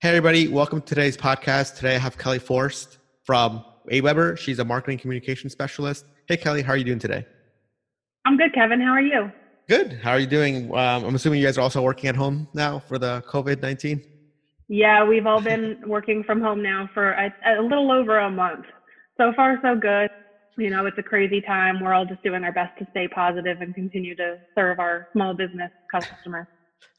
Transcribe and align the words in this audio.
Hey, 0.00 0.10
everybody. 0.10 0.46
Welcome 0.46 0.80
to 0.82 0.86
today's 0.86 1.16
podcast. 1.16 1.74
Today 1.74 1.96
I 1.96 1.98
have 1.98 2.16
Kelly 2.16 2.38
Forst 2.38 2.98
from 3.24 3.64
AWeber. 3.90 4.38
She's 4.38 4.60
a 4.60 4.64
marketing 4.64 4.96
communication 5.00 5.50
specialist. 5.50 6.04
Hey, 6.28 6.36
Kelly, 6.36 6.62
how 6.62 6.74
are 6.74 6.76
you 6.76 6.84
doing 6.84 7.00
today? 7.00 7.26
I'm 8.24 8.36
good, 8.36 8.54
Kevin. 8.54 8.80
How 8.80 8.92
are 8.92 9.00
you? 9.00 9.32
Good. 9.68 9.98
How 10.00 10.12
are 10.12 10.20
you 10.20 10.28
doing? 10.28 10.72
Um, 10.72 11.04
I'm 11.04 11.16
assuming 11.16 11.40
you 11.40 11.46
guys 11.46 11.58
are 11.58 11.62
also 11.62 11.82
working 11.82 12.08
at 12.08 12.14
home 12.14 12.46
now 12.54 12.78
for 12.78 12.96
the 12.96 13.24
COVID 13.26 13.60
19? 13.60 14.00
Yeah, 14.68 15.04
we've 15.04 15.26
all 15.26 15.40
been 15.40 15.82
working 15.86 16.22
from 16.22 16.40
home 16.40 16.62
now 16.62 16.88
for 16.94 17.14
a, 17.14 17.34
a 17.58 17.60
little 17.60 17.90
over 17.90 18.18
a 18.18 18.30
month. 18.30 18.66
So 19.16 19.32
far, 19.34 19.58
so 19.64 19.74
good. 19.74 20.10
You 20.56 20.70
know, 20.70 20.86
it's 20.86 20.98
a 20.98 21.02
crazy 21.02 21.40
time. 21.40 21.80
We're 21.80 21.92
all 21.92 22.06
just 22.06 22.22
doing 22.22 22.44
our 22.44 22.52
best 22.52 22.78
to 22.78 22.86
stay 22.92 23.08
positive 23.08 23.62
and 23.62 23.74
continue 23.74 24.14
to 24.14 24.36
serve 24.54 24.78
our 24.78 25.08
small 25.12 25.34
business 25.34 25.72
customers. 25.90 26.46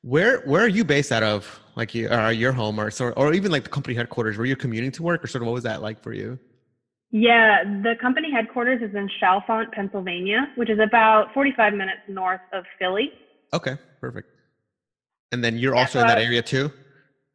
Where 0.01 0.39
where 0.41 0.63
are 0.63 0.69
you 0.69 0.83
based 0.83 1.11
out 1.11 1.23
of? 1.23 1.59
Like 1.75 1.95
you, 1.95 2.09
uh, 2.09 2.29
your 2.29 2.51
home, 2.51 2.79
or 2.79 2.91
sort, 2.91 3.13
or 3.15 3.33
even 3.33 3.51
like 3.51 3.63
the 3.63 3.69
company 3.69 3.95
headquarters? 3.95 4.37
Were 4.37 4.45
you 4.45 4.55
commuting 4.55 4.91
to 4.93 5.03
work, 5.03 5.23
or 5.23 5.27
sort 5.27 5.43
of 5.43 5.47
what 5.47 5.53
was 5.53 5.63
that 5.63 5.81
like 5.81 6.01
for 6.01 6.13
you? 6.13 6.37
Yeah, 7.11 7.63
the 7.63 7.95
company 8.01 8.31
headquarters 8.31 8.81
is 8.81 8.93
in 8.95 9.09
Chalfont, 9.21 9.71
Pennsylvania, 9.71 10.47
which 10.55 10.69
is 10.69 10.79
about 10.79 11.33
45 11.33 11.73
minutes 11.73 12.01
north 12.07 12.41
of 12.53 12.65
Philly. 12.77 13.11
Okay, 13.53 13.77
perfect. 13.99 14.29
And 15.31 15.43
then 15.43 15.57
you're 15.57 15.73
yeah, 15.73 15.81
also 15.81 15.99
so 15.99 16.01
in 16.01 16.07
that 16.07 16.19
area 16.19 16.41
too. 16.41 16.71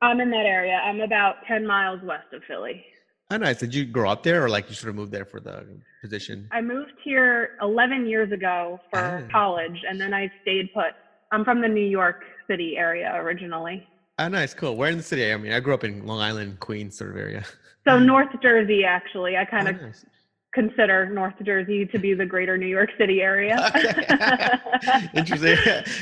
I'm 0.00 0.20
in 0.20 0.30
that 0.30 0.46
area. 0.46 0.80
I'm 0.84 1.00
about 1.00 1.36
10 1.48 1.66
miles 1.66 2.00
west 2.02 2.32
of 2.32 2.42
Philly. 2.46 2.84
Oh, 3.30 3.38
nice. 3.38 3.58
Did 3.58 3.74
you 3.74 3.86
grow 3.86 4.10
up 4.10 4.22
there, 4.22 4.44
or 4.44 4.48
like 4.48 4.68
you 4.68 4.74
sort 4.74 4.90
of 4.90 4.96
moved 4.96 5.10
there 5.10 5.24
for 5.24 5.40
the 5.40 5.66
position? 6.02 6.48
I 6.52 6.60
moved 6.60 6.92
here 7.02 7.56
11 7.62 8.06
years 8.06 8.30
ago 8.30 8.78
for 8.90 8.98
ah. 9.00 9.32
college, 9.32 9.82
and 9.88 10.00
then 10.00 10.12
I 10.12 10.30
stayed 10.42 10.72
put. 10.74 10.92
I'm 11.32 11.44
from 11.44 11.62
the 11.62 11.68
New 11.68 11.86
York 11.86 12.22
City 12.48 12.76
area 12.76 13.12
originally. 13.16 13.86
Oh, 14.18 14.28
nice, 14.28 14.54
cool. 14.54 14.76
Where 14.76 14.90
in 14.90 14.96
the 14.96 15.02
city? 15.02 15.32
I 15.32 15.36
mean, 15.36 15.52
I 15.52 15.60
grew 15.60 15.74
up 15.74 15.82
in 15.82 16.06
Long 16.06 16.20
Island, 16.20 16.60
Queens 16.60 16.96
sort 16.96 17.10
of 17.10 17.16
area. 17.16 17.44
So 17.86 17.98
North 17.98 18.28
Jersey, 18.40 18.84
actually. 18.84 19.36
I 19.36 19.44
kind 19.44 19.68
of 19.68 19.76
oh, 19.80 19.86
nice. 19.86 20.06
consider 20.52 21.06
North 21.10 21.34
Jersey 21.42 21.84
to 21.86 21.98
be 21.98 22.14
the 22.14 22.24
greater 22.24 22.56
New 22.56 22.68
York 22.68 22.90
City 22.96 23.22
area. 23.22 23.56
Interesting. 25.14 25.56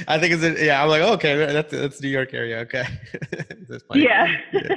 I 0.09 0.19
think 0.19 0.35
it's 0.35 0.43
a, 0.43 0.63
yeah. 0.63 0.83
I'm 0.83 0.91
like, 0.91 1.01
okay, 1.01 1.37
that's 1.53 1.73
that's 1.73 2.03
New 2.03 2.11
York 2.11 2.35
area. 2.35 2.59
Okay. 2.59 2.85
yeah. 3.95 4.37
yeah. 4.53 4.77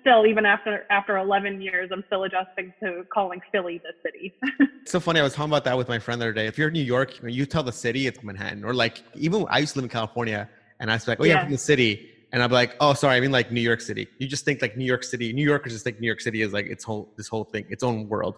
still, 0.00 0.24
even 0.24 0.46
after 0.46 0.86
after 0.88 1.16
11 1.16 1.60
years, 1.60 1.90
I'm 1.92 2.04
still 2.06 2.22
adjusting 2.22 2.72
to 2.84 3.04
calling 3.12 3.40
Philly 3.50 3.78
the 3.78 3.94
city. 4.04 4.32
it's 4.80 4.92
so 4.92 5.00
funny. 5.00 5.18
I 5.18 5.24
was 5.24 5.34
talking 5.34 5.50
about 5.50 5.64
that 5.64 5.76
with 5.76 5.88
my 5.88 5.98
friend 5.98 6.20
the 6.20 6.26
other 6.26 6.32
day. 6.32 6.46
If 6.46 6.56
you're 6.56 6.68
in 6.68 6.74
New 6.74 6.84
York, 6.84 7.20
you 7.24 7.46
tell 7.46 7.64
the 7.64 7.72
city 7.72 8.06
it's 8.06 8.22
Manhattan, 8.22 8.64
or 8.64 8.74
like 8.74 9.02
even 9.14 9.44
I 9.50 9.58
used 9.58 9.72
to 9.72 9.80
live 9.80 9.86
in 9.86 9.90
California 9.90 10.48
and 10.80 10.90
I 10.90 10.94
was 10.94 11.08
like, 11.08 11.20
oh 11.20 11.24
yeah, 11.24 11.34
yeah. 11.34 11.38
I'm 11.40 11.46
from 11.46 11.52
the 11.52 11.58
city. 11.58 12.10
And 12.32 12.42
I'm 12.42 12.50
like, 12.50 12.76
oh, 12.80 12.92
sorry, 12.92 13.16
I 13.16 13.20
mean 13.20 13.32
like 13.32 13.52
New 13.52 13.60
York 13.60 13.80
City. 13.80 14.08
You 14.18 14.26
just 14.26 14.44
think 14.44 14.60
like 14.60 14.76
New 14.76 14.84
York 14.84 15.04
City. 15.04 15.32
New 15.32 15.44
Yorkers 15.44 15.72
just 15.72 15.84
think 15.84 16.00
New 16.00 16.06
York 16.06 16.20
City 16.20 16.42
is 16.42 16.52
like 16.52 16.66
its 16.66 16.84
whole 16.84 17.12
this 17.16 17.28
whole 17.28 17.44
thing, 17.44 17.66
its 17.70 17.82
own 17.82 18.08
world. 18.08 18.36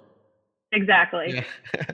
Exactly. 0.72 1.44
Yeah. 1.74 1.84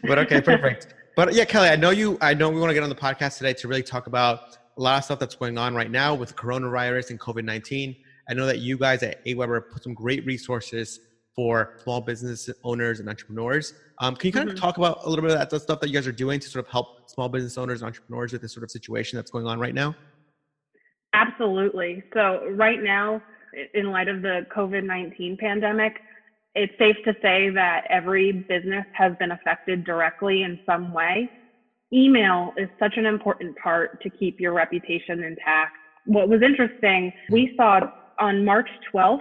but 0.02 0.18
okay, 0.18 0.40
perfect. 0.40 0.94
but 1.14 1.32
yeah, 1.32 1.44
Kelly, 1.44 1.68
I 1.68 1.76
know 1.76 1.90
you. 1.90 2.18
I 2.20 2.34
know 2.34 2.50
we 2.50 2.60
want 2.60 2.70
to 2.70 2.74
get 2.74 2.82
on 2.82 2.88
the 2.88 2.96
podcast 2.96 3.38
today 3.38 3.54
to 3.54 3.68
really 3.68 3.82
talk 3.82 4.06
about 4.06 4.58
a 4.76 4.82
lot 4.82 4.98
of 4.98 5.04
stuff 5.04 5.18
that's 5.18 5.36
going 5.36 5.56
on 5.56 5.74
right 5.74 5.90
now 5.90 6.14
with 6.14 6.34
coronavirus 6.36 7.10
and 7.10 7.20
COVID 7.20 7.44
nineteen. 7.44 7.96
I 8.28 8.34
know 8.34 8.46
that 8.46 8.58
you 8.58 8.76
guys 8.76 9.02
at 9.04 9.24
AWeber 9.24 9.70
put 9.70 9.84
some 9.84 9.94
great 9.94 10.26
resources 10.26 10.98
for 11.36 11.74
small 11.84 12.00
business 12.00 12.48
owners 12.64 12.98
and 12.98 13.08
entrepreneurs. 13.08 13.74
Um, 14.00 14.16
can 14.16 14.28
you 14.28 14.32
kind 14.32 14.48
mm-hmm. 14.48 14.56
of 14.56 14.60
talk 14.60 14.78
about 14.78 15.04
a 15.04 15.08
little 15.08 15.22
bit 15.22 15.30
of 15.30 15.50
that 15.50 15.60
stuff 15.60 15.80
that 15.80 15.88
you 15.88 15.94
guys 15.94 16.06
are 16.06 16.12
doing 16.12 16.40
to 16.40 16.48
sort 16.48 16.64
of 16.64 16.70
help 16.72 17.08
small 17.10 17.28
business 17.28 17.58
owners 17.58 17.82
and 17.82 17.88
entrepreneurs 17.88 18.32
with 18.32 18.42
this 18.42 18.52
sort 18.52 18.64
of 18.64 18.70
situation 18.70 19.16
that's 19.16 19.30
going 19.30 19.46
on 19.46 19.60
right 19.60 19.74
now? 19.74 19.94
Absolutely. 21.12 22.02
So, 22.14 22.48
right 22.52 22.82
now, 22.82 23.22
in 23.74 23.90
light 23.90 24.08
of 24.08 24.22
the 24.22 24.46
COVID 24.54 24.84
19 24.84 25.36
pandemic, 25.38 26.00
it's 26.54 26.72
safe 26.78 26.96
to 27.04 27.14
say 27.22 27.50
that 27.50 27.84
every 27.90 28.32
business 28.32 28.84
has 28.94 29.12
been 29.18 29.32
affected 29.32 29.84
directly 29.84 30.42
in 30.42 30.58
some 30.66 30.92
way. 30.92 31.30
Email 31.92 32.52
is 32.56 32.68
such 32.78 32.94
an 32.96 33.06
important 33.06 33.56
part 33.58 34.02
to 34.02 34.10
keep 34.10 34.40
your 34.40 34.52
reputation 34.52 35.22
intact. 35.22 35.76
What 36.06 36.28
was 36.28 36.40
interesting, 36.42 37.12
we 37.30 37.54
saw 37.56 37.80
on 38.18 38.44
March 38.44 38.68
12th, 38.92 39.20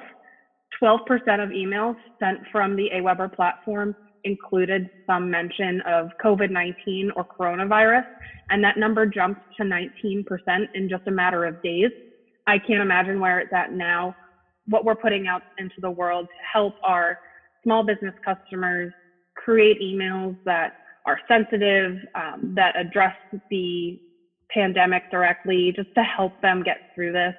12% 0.81 0.99
of 1.43 1.49
emails 1.49 1.95
sent 2.19 2.39
from 2.51 2.75
the 2.75 2.89
AWeber 2.95 3.31
platform 3.33 3.95
included 4.23 4.87
some 5.05 5.29
mention 5.29 5.81
of 5.81 6.09
COVID 6.23 6.49
19 6.49 7.11
or 7.15 7.25
coronavirus, 7.39 8.03
and 8.49 8.63
that 8.63 8.77
number 8.77 9.05
jumped 9.05 9.41
to 9.57 9.63
19% 9.63 10.25
in 10.73 10.89
just 10.89 11.03
a 11.07 11.11
matter 11.11 11.45
of 11.45 11.61
days. 11.61 11.91
I 12.47 12.59
can't 12.59 12.81
imagine 12.81 13.19
where 13.19 13.39
it's 13.39 13.53
at 13.53 13.71
now. 13.71 14.15
What 14.67 14.83
we're 14.83 14.95
putting 14.95 15.27
out 15.27 15.43
into 15.57 15.75
the 15.79 15.91
world 15.91 16.25
to 16.25 16.43
help 16.51 16.73
our 16.83 17.17
small 17.63 17.83
business 17.83 18.13
customers 18.23 18.91
create 19.35 19.79
emails 19.81 20.37
that 20.45 20.71
are 21.05 21.19
sensitive, 21.27 21.97
um, 22.15 22.53
that 22.55 22.75
address 22.75 23.15
the 23.51 23.99
pandemic 24.51 25.03
directly, 25.11 25.71
just 25.75 25.89
to 25.95 26.03
help 26.03 26.33
them 26.41 26.63
get 26.63 26.77
through 26.93 27.11
this. 27.11 27.33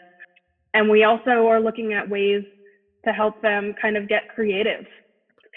And 0.75 0.89
we 0.89 1.05
also 1.05 1.47
are 1.49 1.61
looking 1.61 1.95
at 1.95 2.09
ways 2.09 2.43
to 3.07 3.13
help 3.13 3.35
them 3.43 3.73
kind 3.81 3.97
of 3.97 4.09
get 4.09 4.23
creative, 4.29 4.85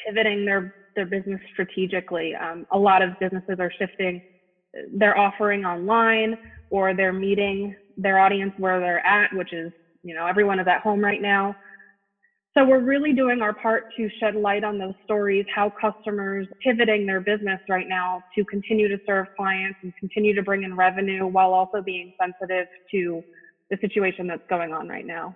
pivoting 0.05 0.45
their 0.45 0.71
their 0.95 1.05
business 1.05 1.39
strategically. 1.51 2.35
Um, 2.35 2.65
a 2.71 2.77
lot 2.77 3.01
of 3.01 3.17
businesses 3.19 3.57
are 3.59 3.71
shifting 3.79 4.21
their 4.91 5.17
offering 5.17 5.65
online 5.65 6.35
or 6.69 6.93
they're 6.93 7.13
meeting 7.13 7.73
their 7.97 8.19
audience 8.19 8.53
where 8.57 8.79
they're 8.79 9.05
at, 9.05 9.31
which 9.33 9.53
is, 9.53 9.71
you 10.03 10.13
know, 10.15 10.25
everyone 10.25 10.59
is 10.59 10.67
at 10.67 10.81
home 10.81 11.03
right 11.03 11.21
now. 11.21 11.55
So 12.57 12.65
we're 12.65 12.79
really 12.79 13.13
doing 13.13 13.41
our 13.41 13.53
part 13.53 13.85
to 13.95 14.09
shed 14.19 14.35
light 14.35 14.63
on 14.63 14.77
those 14.77 14.93
stories, 15.03 15.45
how 15.53 15.71
customers 15.79 16.47
pivoting 16.63 17.05
their 17.05 17.21
business 17.21 17.59
right 17.69 17.87
now 17.87 18.21
to 18.35 18.43
continue 18.45 18.87
to 18.87 18.97
serve 19.05 19.27
clients 19.37 19.79
and 19.83 19.93
continue 19.99 20.33
to 20.35 20.43
bring 20.43 20.63
in 20.63 20.75
revenue 20.75 21.27
while 21.27 21.53
also 21.53 21.81
being 21.81 22.11
sensitive 22.21 22.67
to 22.91 23.23
the 23.69 23.77
situation 23.81 24.27
that's 24.27 24.43
going 24.49 24.73
on 24.73 24.87
right 24.87 25.05
now. 25.05 25.35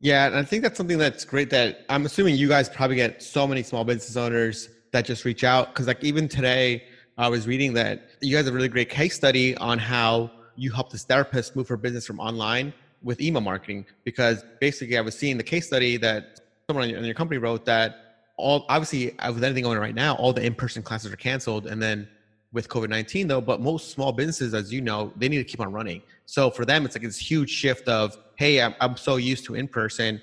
Yeah, 0.00 0.26
and 0.26 0.36
I 0.36 0.42
think 0.44 0.62
that's 0.62 0.78
something 0.78 0.96
that's 0.96 1.26
great 1.26 1.50
that 1.50 1.84
I'm 1.90 2.06
assuming 2.06 2.36
you 2.36 2.48
guys 2.48 2.70
probably 2.70 2.96
get 2.96 3.22
so 3.22 3.46
many 3.46 3.62
small 3.62 3.84
business 3.84 4.16
owners 4.16 4.70
that 4.92 5.04
just 5.04 5.26
reach 5.26 5.44
out 5.44 5.68
because 5.68 5.86
like 5.86 6.02
even 6.02 6.26
today 6.26 6.84
I 7.18 7.28
was 7.28 7.46
reading 7.46 7.74
that 7.74 8.08
you 8.22 8.34
guys 8.34 8.46
have 8.46 8.54
a 8.54 8.56
really 8.56 8.68
great 8.68 8.88
case 8.88 9.14
study 9.14 9.54
on 9.58 9.78
how 9.78 10.30
you 10.56 10.72
helped 10.72 10.92
this 10.92 11.04
therapist 11.04 11.54
move 11.54 11.68
her 11.68 11.76
business 11.76 12.06
from 12.06 12.18
online 12.18 12.72
with 13.02 13.20
email 13.20 13.42
marketing 13.42 13.84
because 14.04 14.42
basically 14.58 14.96
I 14.96 15.02
was 15.02 15.16
seeing 15.16 15.36
the 15.36 15.44
case 15.44 15.66
study 15.66 15.98
that 15.98 16.40
someone 16.66 16.88
in 16.88 17.04
your 17.04 17.14
company 17.14 17.36
wrote 17.36 17.66
that 17.66 18.24
all 18.38 18.64
obviously 18.70 19.18
uh, 19.18 19.32
with 19.32 19.44
anything 19.44 19.64
going 19.64 19.76
on 19.76 19.82
right 19.82 19.94
now 19.94 20.14
all 20.14 20.32
the 20.32 20.44
in-person 20.44 20.82
classes 20.82 21.12
are 21.12 21.16
canceled 21.16 21.66
and 21.66 21.80
then 21.82 22.08
with 22.52 22.68
covid-19 22.68 23.28
though 23.28 23.40
but 23.40 23.60
most 23.60 23.90
small 23.90 24.12
businesses 24.12 24.54
as 24.54 24.72
you 24.72 24.80
know 24.80 25.12
they 25.16 25.28
need 25.28 25.38
to 25.38 25.44
keep 25.44 25.60
on 25.60 25.72
running 25.72 26.02
so 26.26 26.50
for 26.50 26.64
them 26.64 26.84
it's 26.84 26.94
like 26.94 27.02
this 27.02 27.18
huge 27.18 27.50
shift 27.50 27.88
of 27.88 28.16
hey 28.36 28.60
i'm, 28.60 28.74
I'm 28.80 28.96
so 28.96 29.16
used 29.16 29.44
to 29.46 29.54
in 29.54 29.68
person 29.68 30.20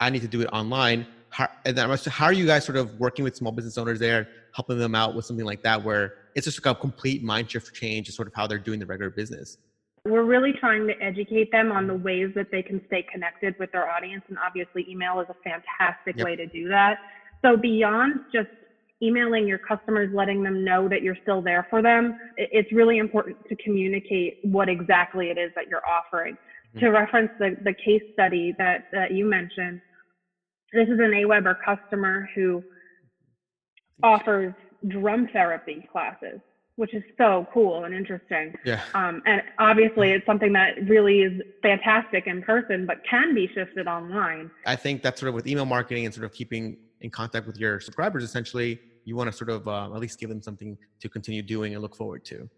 i 0.00 0.10
need 0.10 0.22
to 0.22 0.28
do 0.28 0.40
it 0.40 0.48
online 0.52 1.06
how, 1.30 1.48
and 1.64 1.76
then 1.76 1.90
how 2.06 2.26
are 2.26 2.32
you 2.32 2.46
guys 2.46 2.64
sort 2.64 2.78
of 2.78 2.98
working 2.98 3.24
with 3.24 3.36
small 3.36 3.52
business 3.52 3.78
owners 3.78 3.98
there, 3.98 4.28
helping 4.54 4.78
them 4.78 4.94
out 4.94 5.14
with 5.14 5.24
something 5.24 5.44
like 5.44 5.62
that, 5.62 5.82
where 5.82 6.14
it's 6.34 6.44
just 6.44 6.64
like 6.64 6.76
a 6.76 6.80
complete 6.80 7.22
mind 7.22 7.50
shift 7.50 7.74
change 7.74 8.06
to 8.06 8.12
sort 8.12 8.28
of 8.28 8.34
how 8.34 8.46
they're 8.46 8.58
doing 8.58 8.78
the 8.78 8.86
regular 8.86 9.10
business? 9.10 9.58
We're 10.04 10.24
really 10.24 10.52
trying 10.58 10.86
to 10.86 10.94
educate 11.02 11.50
them 11.52 11.70
on 11.70 11.86
the 11.86 11.94
ways 11.94 12.30
that 12.34 12.50
they 12.50 12.62
can 12.62 12.80
stay 12.86 13.04
connected 13.12 13.56
with 13.58 13.70
their 13.72 13.90
audience. 13.90 14.22
And 14.28 14.38
obviously, 14.38 14.86
email 14.88 15.20
is 15.20 15.26
a 15.28 15.36
fantastic 15.44 16.16
yep. 16.16 16.24
way 16.24 16.36
to 16.36 16.46
do 16.46 16.68
that. 16.68 16.98
So, 17.42 17.56
beyond 17.56 18.20
just 18.32 18.48
emailing 19.02 19.46
your 19.46 19.58
customers, 19.58 20.10
letting 20.12 20.42
them 20.42 20.64
know 20.64 20.88
that 20.88 21.02
you're 21.02 21.16
still 21.22 21.40
there 21.40 21.66
for 21.70 21.82
them, 21.82 22.18
it's 22.36 22.72
really 22.72 22.98
important 22.98 23.36
to 23.48 23.56
communicate 23.56 24.38
what 24.42 24.68
exactly 24.68 25.30
it 25.30 25.38
is 25.38 25.52
that 25.54 25.68
you're 25.68 25.86
offering. 25.86 26.34
Mm-hmm. 26.34 26.80
To 26.80 26.88
reference 26.90 27.30
the, 27.38 27.56
the 27.62 27.72
case 27.72 28.02
study 28.12 28.54
that, 28.58 28.86
that 28.92 29.12
you 29.12 29.24
mentioned, 29.24 29.80
this 30.72 30.88
is 30.88 30.98
an 30.98 31.12
AWeber 31.12 31.56
customer 31.64 32.28
who 32.34 32.62
offers 34.02 34.52
drum 34.86 35.28
therapy 35.32 35.88
classes. 35.90 36.40
which 36.78 36.94
is 36.94 37.02
so 37.18 37.44
cool 37.52 37.84
and 37.84 37.92
interesting. 37.92 38.54
Yeah. 38.64 38.80
Um, 38.94 39.20
and 39.26 39.42
obviously, 39.58 40.12
it's 40.12 40.24
something 40.24 40.52
that 40.52 40.76
really 40.86 41.22
is 41.22 41.42
fantastic 41.60 42.28
in 42.28 42.40
person, 42.40 42.86
but 42.86 42.98
can 43.04 43.34
be 43.34 43.50
shifted 43.52 43.88
online. 43.88 44.48
I 44.64 44.76
think 44.76 45.02
that's 45.02 45.18
sort 45.18 45.28
of 45.28 45.34
with 45.34 45.48
email 45.48 45.64
marketing 45.64 46.04
and 46.04 46.14
sort 46.14 46.24
of 46.24 46.32
keeping 46.32 46.76
in 47.00 47.10
contact 47.10 47.46
with 47.46 47.56
your 47.56 47.80
subscribers. 47.80 48.24
Essentially, 48.24 48.80
you 49.04 49.16
want 49.16 49.30
to 49.30 49.36
sort 49.36 49.50
of 49.50 49.66
uh, 49.66 49.84
at 49.94 50.00
least 50.00 50.18
give 50.18 50.28
them 50.28 50.42
something 50.42 50.76
to 51.00 51.08
continue 51.08 51.42
doing 51.42 51.74
and 51.74 51.82
look 51.82 51.96
forward 51.96 52.24
to. 52.26 52.48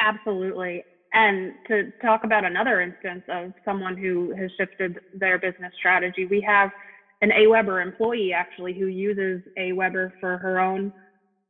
Absolutely. 0.00 0.84
And 1.12 1.52
to 1.68 1.90
talk 2.00 2.24
about 2.24 2.44
another 2.44 2.80
instance 2.80 3.24
of 3.28 3.52
someone 3.64 3.96
who 3.96 4.32
has 4.36 4.50
shifted 4.56 5.00
their 5.12 5.38
business 5.38 5.72
strategy, 5.78 6.26
we 6.26 6.40
have 6.42 6.70
an 7.20 7.30
AWeber 7.30 7.82
employee 7.82 8.32
actually 8.32 8.78
who 8.78 8.86
uses 8.86 9.42
AWeber 9.58 10.12
for 10.20 10.38
her 10.38 10.60
own 10.60 10.92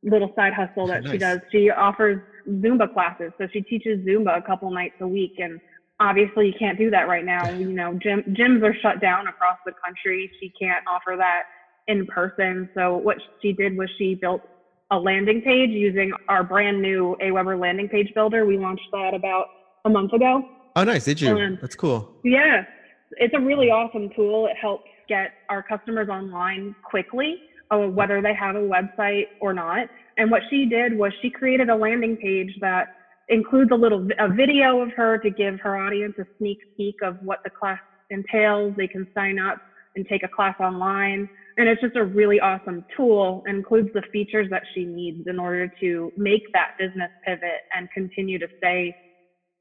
little 0.03 0.33
side 0.35 0.53
hustle 0.53 0.87
that 0.87 1.03
nice. 1.03 1.11
she 1.11 1.17
does. 1.17 1.39
She 1.51 1.69
offers 1.69 2.21
Zumba 2.47 2.91
classes. 2.91 3.31
So 3.37 3.47
she 3.53 3.61
teaches 3.61 3.99
Zumba 3.99 4.37
a 4.37 4.41
couple 4.41 4.71
nights 4.71 4.95
a 4.99 5.07
week. 5.07 5.33
And 5.37 5.61
obviously 5.99 6.47
you 6.47 6.53
can't 6.57 6.77
do 6.77 6.89
that 6.89 7.07
right 7.07 7.23
now. 7.23 7.49
You 7.61 7.71
know, 7.71 7.97
gym, 8.01 8.23
gyms 8.29 8.63
are 8.63 8.75
shut 8.81 8.99
down 8.99 9.27
across 9.27 9.59
the 9.65 9.73
country. 9.85 10.31
She 10.39 10.51
can't 10.59 10.83
offer 10.91 11.15
that 11.17 11.43
in 11.91 12.05
person. 12.07 12.69
So 12.73 12.97
what 12.97 13.17
she 13.41 13.53
did 13.53 13.77
was 13.77 13.89
she 13.97 14.15
built 14.15 14.41
a 14.91 14.97
landing 14.97 15.41
page 15.41 15.69
using 15.69 16.11
our 16.27 16.43
brand 16.43 16.81
new 16.81 17.15
AWeber 17.21 17.59
landing 17.59 17.87
page 17.87 18.11
builder. 18.13 18.45
We 18.45 18.57
launched 18.57 18.87
that 18.91 19.13
about 19.13 19.47
a 19.85 19.89
month 19.89 20.13
ago. 20.13 20.43
Oh, 20.75 20.83
nice. 20.83 21.05
Did 21.05 21.21
you? 21.21 21.37
Um, 21.37 21.57
That's 21.61 21.75
cool. 21.75 22.11
Yeah. 22.23 22.63
It's 23.17 23.33
a 23.35 23.39
really 23.39 23.69
awesome 23.69 24.09
tool. 24.15 24.47
It 24.47 24.57
helps 24.59 24.89
get 25.07 25.31
our 25.49 25.61
customers 25.61 26.09
online 26.09 26.75
quickly 26.83 27.37
uh, 27.71 27.87
whether 27.87 28.21
they 28.21 28.33
have 28.33 28.55
a 28.55 28.59
website 28.59 29.27
or 29.39 29.53
not. 29.53 29.87
And 30.17 30.29
what 30.29 30.41
she 30.49 30.65
did 30.65 30.97
was 30.97 31.11
she 31.21 31.29
created 31.29 31.69
a 31.69 31.75
landing 31.75 32.17
page 32.17 32.53
that 32.59 32.87
includes 33.29 33.71
a 33.71 33.75
little 33.75 34.07
a 34.19 34.27
video 34.27 34.81
of 34.81 34.91
her 34.91 35.17
to 35.19 35.29
give 35.29 35.59
her 35.61 35.77
audience 35.77 36.13
a 36.19 36.25
sneak 36.37 36.59
peek 36.75 36.95
of 37.01 37.15
what 37.21 37.39
the 37.43 37.49
class 37.49 37.79
entails. 38.09 38.73
They 38.75 38.87
can 38.87 39.07
sign 39.15 39.39
up 39.39 39.57
and 39.95 40.05
take 40.07 40.23
a 40.23 40.27
class 40.27 40.55
online. 40.59 41.29
And 41.61 41.69
it's 41.69 41.79
just 41.79 41.95
a 41.95 42.03
really 42.03 42.39
awesome 42.39 42.83
tool 42.97 43.43
and 43.45 43.57
includes 43.57 43.89
the 43.93 44.01
features 44.11 44.47
that 44.49 44.63
she 44.73 44.83
needs 44.83 45.27
in 45.27 45.37
order 45.37 45.71
to 45.79 46.11
make 46.17 46.41
that 46.53 46.71
business 46.79 47.11
pivot 47.23 47.61
and 47.77 47.87
continue 47.91 48.39
to 48.39 48.47
stay 48.57 48.95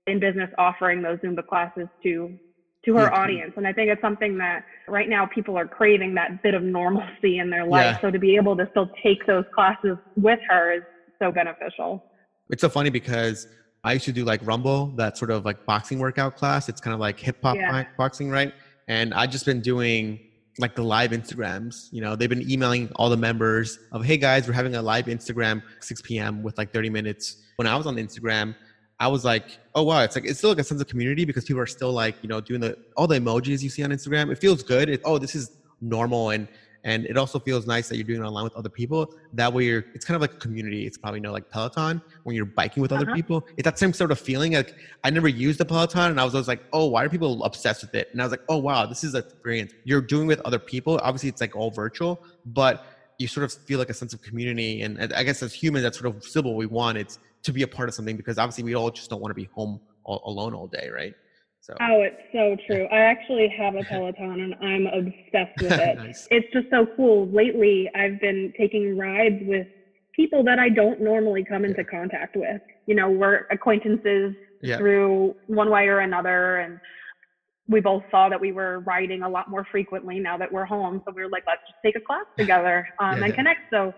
in 0.07 0.19
business 0.19 0.49
offering 0.57 1.03
those 1.03 1.19
Zumba 1.19 1.47
classes 1.47 1.89
to 2.05 2.39
to 2.87 2.95
her 2.95 3.11
yeah. 3.13 3.21
audience. 3.21 3.53
And 3.59 3.67
I 3.67 3.75
think 3.75 3.91
it's 3.91 4.01
something 4.01 4.39
that 4.39 4.65
right 4.89 5.11
now 5.11 5.27
people 5.27 5.59
are 5.59 5.67
craving 5.67 6.15
that 6.15 6.43
bit 6.43 6.55
of 6.55 6.63
normalcy 6.63 7.39
in 7.39 7.51
their 7.51 7.67
life. 7.67 7.97
Yeah. 7.97 8.01
So 8.01 8.11
to 8.11 8.19
be 8.19 8.35
able 8.37 8.57
to 8.57 8.67
still 8.71 8.89
take 9.03 9.27
those 9.27 9.45
classes 9.55 9.99
with 10.17 10.39
her 10.49 10.77
is 10.77 10.83
so 11.21 11.31
beneficial. 11.31 12.03
It's 12.49 12.63
so 12.63 12.71
funny 12.71 12.89
because 12.89 13.47
I 13.85 13.93
used 13.93 14.07
to 14.07 14.13
do 14.13 14.25
like 14.25 14.41
Rumble, 14.43 14.87
that 14.97 15.19
sort 15.19 15.31
of 15.31 15.45
like 15.45 15.67
boxing 15.67 15.99
workout 15.99 16.35
class. 16.39 16.71
It's 16.71 16.81
kind 16.81 16.95
of 16.95 17.01
like 17.01 17.21
hip 17.21 17.37
hop 17.43 17.57
yeah. 17.57 17.85
boxing, 17.99 18.31
right? 18.31 18.55
And 18.89 19.13
I've 19.13 19.31
just 19.31 19.45
been 19.45 19.61
doing 19.61 20.19
like 20.61 20.75
the 20.75 20.83
live 20.83 21.11
Instagrams. 21.11 21.89
You 21.93 22.01
know, 22.01 22.17
they've 22.17 22.29
been 22.29 22.49
emailing 22.51 22.91
all 22.97 23.09
the 23.11 23.17
members 23.17 23.79
of, 23.93 24.05
hey 24.05 24.17
guys, 24.17 24.47
we're 24.47 24.55
having 24.55 24.77
a 24.77 24.83
live 24.83 25.07
Instagram 25.07 25.63
6 25.81 26.03
p.m. 26.03 26.43
with 26.43 26.59
like 26.59 26.73
30 26.73 26.91
minutes. 26.91 27.43
When 27.57 27.67
I 27.67 27.77
was 27.77 27.87
on 27.87 27.97
Instagram, 27.97 28.55
I 28.99 29.09
was 29.09 29.25
like, 29.25 29.59
oh 29.75 29.83
wow, 29.83 30.03
it's 30.03 30.15
like 30.15 30.27
it's 30.27 30.39
still 30.39 30.51
like 30.51 30.59
a 30.59 30.65
sense 30.65 30.81
of 30.81 30.87
community 30.87 31.25
because 31.25 31.45
people 31.45 31.61
are 31.63 31.67
still 31.67 31.93
like, 31.93 32.17
you 32.23 32.29
know, 32.29 32.41
doing 32.41 32.61
the 32.61 32.77
all 32.97 33.07
the 33.07 33.19
emojis 33.19 33.63
you 33.63 33.71
see 33.71 33.83
on 33.83 33.91
Instagram. 33.91 34.31
It 34.31 34.39
feels 34.39 34.63
good. 34.63 34.91
It, 34.91 35.01
oh, 35.05 35.19
this 35.19 35.35
is 35.35 35.57
normal 35.81 36.31
and 36.31 36.47
and 36.85 37.05
it 37.07 37.17
also 37.17 37.39
feels 37.39 37.67
nice 37.67 37.89
that 37.89 37.97
you're 37.97 38.07
doing 38.07 38.21
it 38.21 38.25
online 38.25 38.45
with 38.45 38.55
other 38.55 38.69
people. 38.69 39.15
That 39.35 39.53
way, 39.53 39.65
you're 39.65 39.85
it's 39.95 40.05
kind 40.05 40.17
of 40.17 40.23
like 40.23 40.33
a 40.33 40.37
community. 40.37 40.87
It's 40.87 40.97
probably 40.97 41.19
you 41.19 41.23
know 41.23 41.33
like 41.33 41.51
Peloton 41.51 42.01
when 42.25 42.35
you're 42.37 42.47
biking 42.47 42.81
with 42.81 42.93
other 42.93 43.07
uh-huh. 43.07 43.15
people. 43.15 43.47
It's 43.57 43.65
that 43.65 43.79
same 43.79 43.93
sort 43.93 44.11
of 44.11 44.19
feeling. 44.19 44.53
Like 44.55 44.75
I 45.05 45.11
never 45.11 45.29
used 45.29 45.61
the 45.61 45.65
Peloton, 45.65 46.11
and 46.11 46.21
I 46.21 46.25
was 46.25 46.35
always 46.35 46.49
like, 46.49 46.63
oh, 46.73 46.87
why 46.87 47.05
are 47.05 47.09
people 47.09 47.43
obsessed 47.45 47.83
with 47.83 47.95
it? 47.95 48.09
And 48.13 48.21
I 48.21 48.25
was 48.25 48.31
like, 48.31 48.43
oh 48.49 48.59
wow, 48.59 48.87
this 48.87 49.05
is 49.05 49.15
an 49.15 49.25
experience. 49.25 49.73
You're 49.85 50.01
doing 50.01 50.27
with 50.27 50.41
other 50.41 50.59
people. 50.59 50.99
Obviously, 51.03 51.29
it's 51.29 51.41
like 51.41 51.55
all 51.55 51.71
virtual, 51.71 52.23
but 52.47 52.87
you 53.19 53.29
sort 53.29 53.45
of 53.45 53.53
feel 53.53 53.79
like 53.79 53.91
a 53.91 53.95
sense 53.95 54.15
of 54.15 54.23
community. 54.23 54.81
And 54.83 55.13
I 55.13 55.23
guess 55.23 55.43
as 55.43 55.53
humans, 55.53 55.83
that's 55.83 55.99
sort 55.99 56.15
of 56.15 56.25
still 56.25 56.43
what 56.43 56.55
we 56.55 56.67
want. 56.67 56.97
It's 56.97 57.19
to 57.43 57.53
be 57.53 57.63
a 57.63 57.69
part 57.69 57.89
of 57.89 57.95
something 57.95 58.17
because 58.17 58.39
obviously 58.39 58.65
we 58.65 58.75
all 58.75 58.91
just 58.91 59.11
don't 59.11 59.21
want 59.21 59.31
to 59.31 59.35
be 59.35 59.49
home 59.53 59.81
all, 60.05 60.23
alone 60.25 60.55
all 60.55 60.67
day, 60.67 60.89
right? 60.89 61.15
So. 61.61 61.75
Oh, 61.81 62.03
it's 62.03 62.21
so 62.33 62.57
true. 62.67 62.87
I 62.87 63.01
actually 63.01 63.49
have 63.57 63.75
a 63.75 63.83
Peloton 63.83 64.41
and 64.41 64.55
I'm 64.63 64.87
obsessed 64.87 65.61
with 65.61 65.73
it. 65.73 65.97
nice. 65.99 66.27
It's 66.31 66.51
just 66.53 66.69
so 66.71 66.87
cool. 66.97 67.29
Lately, 67.29 67.91
I've 67.95 68.19
been 68.21 68.53
taking 68.59 68.97
rides 68.97 69.43
with 69.43 69.67
people 70.17 70.43
that 70.45 70.59
I 70.59 70.71
don't 70.71 71.03
normally 71.03 71.45
come 71.45 71.65
into 71.65 71.83
yeah. 71.83 71.99
contact 71.99 72.35
with. 72.37 72.63
You 72.87 72.95
know, 72.95 73.11
we're 73.11 73.47
acquaintances 73.51 74.35
yeah. 74.63 74.79
through 74.79 75.35
one 75.49 75.71
way 75.71 75.89
or 75.89 76.01
another. 76.01 76.57
And 76.59 76.81
we 77.69 77.81
both 77.81 78.05
saw 78.11 78.31
that 78.31 78.41
we 78.41 78.53
were 78.53 78.81
riding 78.81 79.23
a 79.23 79.29
lot 79.29 79.51
more 79.51 79.67
frequently 79.71 80.19
now 80.19 80.39
that 80.39 80.51
we're 80.51 80.65
home. 80.65 81.03
So 81.05 81.13
we 81.15 81.23
were 81.23 81.29
like, 81.29 81.45
let's 81.47 81.63
just 81.69 81.79
take 81.85 81.95
a 81.95 82.05
class 82.05 82.25
together 82.39 82.89
um, 82.99 83.19
yeah, 83.19 83.27
and 83.27 83.35
connect. 83.35 83.61
So 83.71 83.93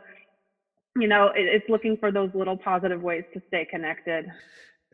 you 0.97 1.09
know, 1.09 1.29
it, 1.29 1.47
it's 1.47 1.65
looking 1.69 1.97
for 1.97 2.13
those 2.13 2.31
little 2.35 2.57
positive 2.57 3.03
ways 3.03 3.25
to 3.35 3.43
stay 3.49 3.67
connected. 3.71 4.27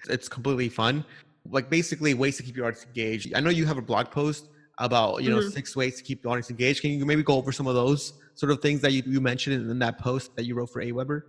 It's 0.09 0.29
completely 0.29 0.69
fun. 0.69 1.05
Like 1.51 1.71
basically 1.71 2.15
ways 2.15 2.37
to 2.39 2.43
keep 2.43 2.57
your 2.57 2.67
audience 2.67 2.85
engaged. 2.87 3.35
I 3.35 3.41
know 3.41 3.51
you 3.51 3.67
have 3.67 3.79
a 3.79 3.83
blog 3.83 4.11
post 4.11 4.49
about, 4.79 5.23
you 5.23 5.31
know, 5.31 5.39
mm-hmm. 5.39 5.51
six 5.51 5.75
ways 5.75 5.97
to 5.97 6.03
keep 6.03 6.23
the 6.23 6.29
audience 6.29 6.51
engaged. 6.51 6.83
Can 6.83 6.91
you 6.91 7.05
maybe 7.05 7.23
go 7.23 7.35
over 7.35 7.53
some 7.53 7.67
of 7.67 7.75
those 7.75 8.13
sort 8.35 8.53
of 8.53 8.61
things 8.61 8.81
that 8.83 8.93
you, 8.93 9.03
you 9.07 9.21
mentioned 9.21 9.71
in 9.71 9.79
that 9.81 9.99
post 9.99 10.37
that 10.37 10.45
you 10.45 10.55
wrote 10.55 10.71
for 10.71 10.83
AWeber? 10.83 11.23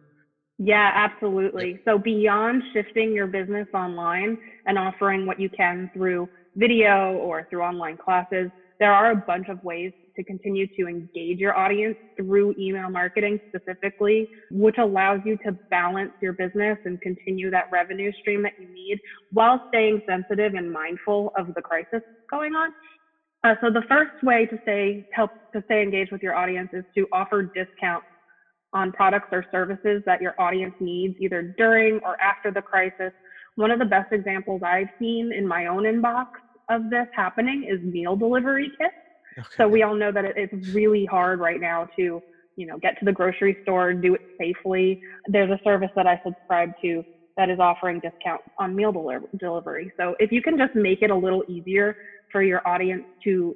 Yeah, 0.59 0.91
absolutely. 0.93 1.79
So 1.85 1.97
beyond 1.97 2.61
shifting 2.73 3.13
your 3.13 3.27
business 3.27 3.67
online 3.73 4.37
and 4.65 4.77
offering 4.77 5.25
what 5.25 5.39
you 5.39 5.49
can 5.49 5.89
through 5.93 6.27
video 6.55 7.13
or 7.13 7.47
through 7.49 7.61
online 7.61 7.97
classes, 7.97 8.51
there 8.79 8.93
are 8.93 9.11
a 9.11 9.15
bunch 9.27 9.47
of 9.49 9.61
ways 9.63 9.91
to 10.15 10.23
continue 10.23 10.67
to 10.79 10.87
engage 10.87 11.39
your 11.39 11.57
audience 11.57 11.97
through 12.17 12.53
email 12.57 12.89
marketing 12.89 13.39
specifically, 13.47 14.27
which 14.51 14.77
allows 14.77 15.19
you 15.23 15.37
to 15.45 15.57
balance 15.69 16.13
your 16.21 16.33
business 16.33 16.77
and 16.85 16.99
continue 17.01 17.49
that 17.51 17.65
revenue 17.71 18.11
stream 18.19 18.41
that 18.43 18.53
you 18.57 18.71
need 18.73 18.99
while 19.31 19.61
staying 19.67 20.01
sensitive 20.09 20.53
and 20.53 20.71
mindful 20.71 21.31
of 21.37 21.47
the 21.55 21.61
crisis 21.61 22.01
going 22.29 22.53
on. 22.53 22.71
Uh, 23.43 23.55
so 23.61 23.69
the 23.69 23.83
first 23.87 24.11
way 24.23 24.45
to 24.45 24.57
stay 24.61 25.03
help 25.11 25.31
to 25.55 25.61
stay 25.65 25.81
engaged 25.81 26.11
with 26.11 26.21
your 26.21 26.35
audience 26.35 26.69
is 26.73 26.83
to 26.95 27.07
offer 27.13 27.49
discounts 27.55 28.05
on 28.73 28.91
products 28.91 29.29
or 29.31 29.43
services 29.51 30.01
that 30.05 30.21
your 30.21 30.33
audience 30.37 30.75
needs 30.79 31.15
either 31.19 31.41
during 31.57 31.99
or 32.03 32.15
after 32.21 32.51
the 32.51 32.61
crisis. 32.61 33.11
One 33.55 33.71
of 33.71 33.79
the 33.79 33.85
best 33.85 34.11
examples 34.11 34.61
I've 34.63 34.87
seen 34.99 35.31
in 35.33 35.47
my 35.47 35.67
own 35.67 35.83
inbox 35.83 36.25
of 36.69 36.89
this 36.89 37.07
happening 37.15 37.67
is 37.69 37.81
meal 37.81 38.15
delivery 38.15 38.71
kits. 38.77 38.93
Okay. 39.37 39.47
So 39.57 39.67
we 39.67 39.83
all 39.83 39.95
know 39.95 40.11
that 40.11 40.25
it's 40.25 40.67
really 40.69 41.05
hard 41.05 41.39
right 41.39 41.61
now 41.61 41.87
to, 41.95 42.21
you 42.55 42.67
know, 42.67 42.77
get 42.77 42.99
to 42.99 43.05
the 43.05 43.11
grocery 43.11 43.57
store, 43.63 43.93
do 43.93 44.15
it 44.15 44.21
safely. 44.37 45.01
There's 45.27 45.49
a 45.49 45.59
service 45.63 45.91
that 45.95 46.07
I 46.07 46.21
subscribe 46.25 46.71
to 46.81 47.03
that 47.37 47.49
is 47.49 47.59
offering 47.59 48.01
discounts 48.01 48.43
on 48.57 48.75
meal 48.75 48.91
deli- 48.91 49.27
delivery. 49.39 49.93
So 49.97 50.15
if 50.19 50.31
you 50.31 50.41
can 50.41 50.57
just 50.57 50.75
make 50.75 51.01
it 51.01 51.09
a 51.09 51.15
little 51.15 51.43
easier 51.47 51.95
for 52.31 52.43
your 52.43 52.67
audience 52.67 53.03
to 53.23 53.55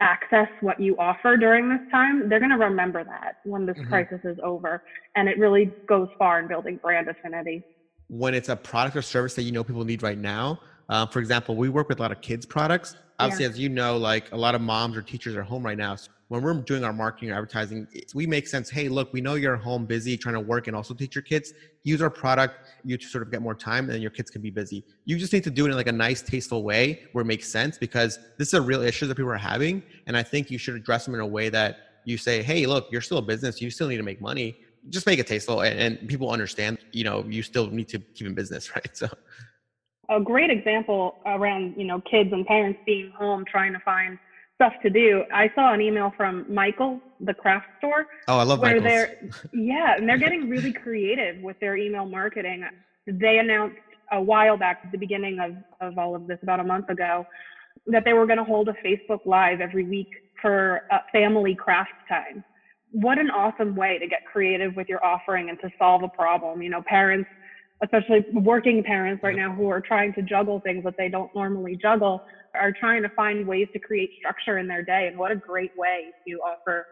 access 0.00 0.48
what 0.60 0.80
you 0.80 0.96
offer 0.98 1.36
during 1.36 1.68
this 1.68 1.80
time, 1.90 2.28
they're 2.28 2.38
going 2.38 2.50
to 2.50 2.56
remember 2.56 3.04
that 3.04 3.36
when 3.44 3.66
this 3.66 3.76
mm-hmm. 3.76 3.88
crisis 3.88 4.20
is 4.24 4.38
over. 4.42 4.82
And 5.14 5.28
it 5.28 5.38
really 5.38 5.72
goes 5.86 6.08
far 6.18 6.40
in 6.40 6.48
building 6.48 6.78
brand 6.82 7.08
affinity. 7.08 7.62
When 8.08 8.34
it's 8.34 8.48
a 8.48 8.56
product 8.56 8.96
or 8.96 9.02
service 9.02 9.34
that 9.34 9.42
you 9.42 9.52
know 9.52 9.64
people 9.64 9.84
need 9.84 10.02
right 10.02 10.18
now, 10.18 10.60
uh, 10.88 11.06
for 11.06 11.18
example, 11.18 11.56
we 11.56 11.68
work 11.68 11.88
with 11.88 11.98
a 11.98 12.02
lot 12.02 12.12
of 12.12 12.20
kids 12.20 12.46
products. 12.46 12.96
Obviously, 13.18 13.44
yeah. 13.44 13.50
as 13.50 13.58
you 13.58 13.68
know, 13.68 13.96
like 13.96 14.30
a 14.32 14.36
lot 14.36 14.54
of 14.54 14.60
moms 14.60 14.96
or 14.96 15.02
teachers 15.02 15.34
are 15.34 15.42
home 15.42 15.64
right 15.64 15.78
now. 15.78 15.96
So 15.96 16.10
when 16.28 16.42
we're 16.42 16.54
doing 16.54 16.84
our 16.84 16.92
marketing 16.92 17.30
or 17.30 17.34
advertising, 17.34 17.86
we 18.14 18.26
make 18.26 18.46
sense. 18.46 18.68
Hey, 18.68 18.88
look, 18.88 19.12
we 19.12 19.20
know 19.20 19.34
you're 19.34 19.56
home 19.56 19.86
busy 19.86 20.16
trying 20.16 20.34
to 20.34 20.40
work 20.40 20.66
and 20.66 20.76
also 20.76 20.92
teach 20.92 21.14
your 21.14 21.22
kids. 21.22 21.52
Use 21.84 22.02
our 22.02 22.10
product, 22.10 22.68
you 22.84 22.98
to 22.98 23.06
sort 23.06 23.22
of 23.22 23.30
get 23.30 23.42
more 23.42 23.54
time, 23.54 23.90
and 23.90 24.02
your 24.02 24.10
kids 24.10 24.30
can 24.30 24.42
be 24.42 24.50
busy. 24.50 24.84
You 25.04 25.18
just 25.18 25.32
need 25.32 25.44
to 25.44 25.50
do 25.50 25.66
it 25.66 25.70
in 25.70 25.76
like 25.76 25.86
a 25.86 25.92
nice, 25.92 26.22
tasteful 26.22 26.62
way 26.62 27.04
where 27.12 27.22
it 27.22 27.26
makes 27.26 27.48
sense 27.48 27.78
because 27.78 28.18
this 28.38 28.48
is 28.48 28.54
a 28.54 28.62
real 28.62 28.82
issue 28.82 29.06
that 29.06 29.14
people 29.14 29.30
are 29.30 29.36
having, 29.36 29.82
and 30.06 30.16
I 30.16 30.22
think 30.22 30.50
you 30.50 30.58
should 30.58 30.74
address 30.74 31.04
them 31.04 31.14
in 31.14 31.20
a 31.20 31.26
way 31.26 31.48
that 31.48 31.78
you 32.04 32.18
say, 32.18 32.42
hey, 32.42 32.66
look, 32.66 32.88
you're 32.90 33.00
still 33.00 33.18
a 33.18 33.22
business, 33.22 33.60
you 33.60 33.70
still 33.70 33.88
need 33.88 33.96
to 33.96 34.02
make 34.02 34.20
money. 34.20 34.56
Just 34.90 35.06
make 35.06 35.18
it 35.18 35.26
tasteful, 35.26 35.62
and, 35.62 35.78
and 35.78 36.08
people 36.08 36.30
understand. 36.30 36.78
You 36.92 37.04
know, 37.04 37.24
you 37.28 37.42
still 37.42 37.68
need 37.68 37.88
to 37.88 37.98
keep 37.98 38.26
in 38.26 38.34
business, 38.34 38.70
right? 38.76 38.96
So 38.96 39.08
a 40.08 40.20
great 40.20 40.50
example 40.50 41.16
around 41.26 41.74
you 41.76 41.84
know 41.84 42.00
kids 42.00 42.32
and 42.32 42.46
parents 42.46 42.80
being 42.86 43.10
home 43.16 43.44
trying 43.50 43.72
to 43.72 43.80
find 43.80 44.18
stuff 44.54 44.72
to 44.82 44.90
do. 44.90 45.24
I 45.32 45.50
saw 45.54 45.74
an 45.74 45.80
email 45.80 46.12
from 46.16 46.46
Michael, 46.52 47.00
the 47.20 47.34
craft 47.34 47.66
store. 47.78 48.06
Oh, 48.28 48.38
I 48.38 48.42
love 48.42 48.60
where 48.60 48.80
Michael's. 48.80 48.84
they're 48.84 49.30
yeah, 49.52 49.96
and 49.96 50.08
they're 50.08 50.18
getting 50.18 50.48
really 50.48 50.72
creative 50.72 51.42
with 51.42 51.58
their 51.60 51.76
email 51.76 52.06
marketing. 52.06 52.64
They 53.06 53.38
announced 53.38 53.76
a 54.12 54.20
while 54.20 54.56
back 54.56 54.80
at 54.84 54.92
the 54.92 54.98
beginning 54.98 55.38
of, 55.40 55.56
of 55.80 55.98
all 55.98 56.14
of 56.14 56.26
this, 56.26 56.38
about 56.42 56.60
a 56.60 56.64
month 56.64 56.88
ago, 56.88 57.26
that 57.88 58.04
they 58.04 58.12
were 58.12 58.24
going 58.24 58.38
to 58.38 58.44
hold 58.44 58.68
a 58.68 58.74
Facebook 58.74 59.26
Live 59.26 59.60
every 59.60 59.84
week 59.84 60.08
for 60.40 60.82
family 61.12 61.54
craft 61.54 61.90
time 62.08 62.44
what 62.92 63.18
an 63.18 63.30
awesome 63.30 63.76
way 63.76 63.98
to 63.98 64.06
get 64.06 64.24
creative 64.24 64.74
with 64.74 64.88
your 64.88 65.04
offering 65.04 65.50
and 65.50 65.60
to 65.60 65.70
solve 65.78 66.02
a 66.02 66.08
problem. 66.08 66.62
You 66.62 66.70
know, 66.70 66.82
parents, 66.82 67.28
especially 67.82 68.24
working 68.32 68.82
parents 68.82 69.22
right 69.22 69.36
now 69.36 69.52
who 69.52 69.68
are 69.68 69.80
trying 69.80 70.12
to 70.14 70.22
juggle 70.22 70.60
things 70.60 70.84
that 70.84 70.96
they 70.96 71.08
don't 71.08 71.34
normally 71.34 71.76
juggle, 71.76 72.22
are 72.54 72.72
trying 72.72 73.02
to 73.02 73.08
find 73.10 73.46
ways 73.46 73.68
to 73.72 73.78
create 73.78 74.10
structure 74.18 74.58
in 74.58 74.66
their 74.66 74.82
day. 74.82 75.08
And 75.08 75.18
what 75.18 75.30
a 75.30 75.36
great 75.36 75.76
way 75.76 76.06
to 76.26 76.34
offer 76.36 76.86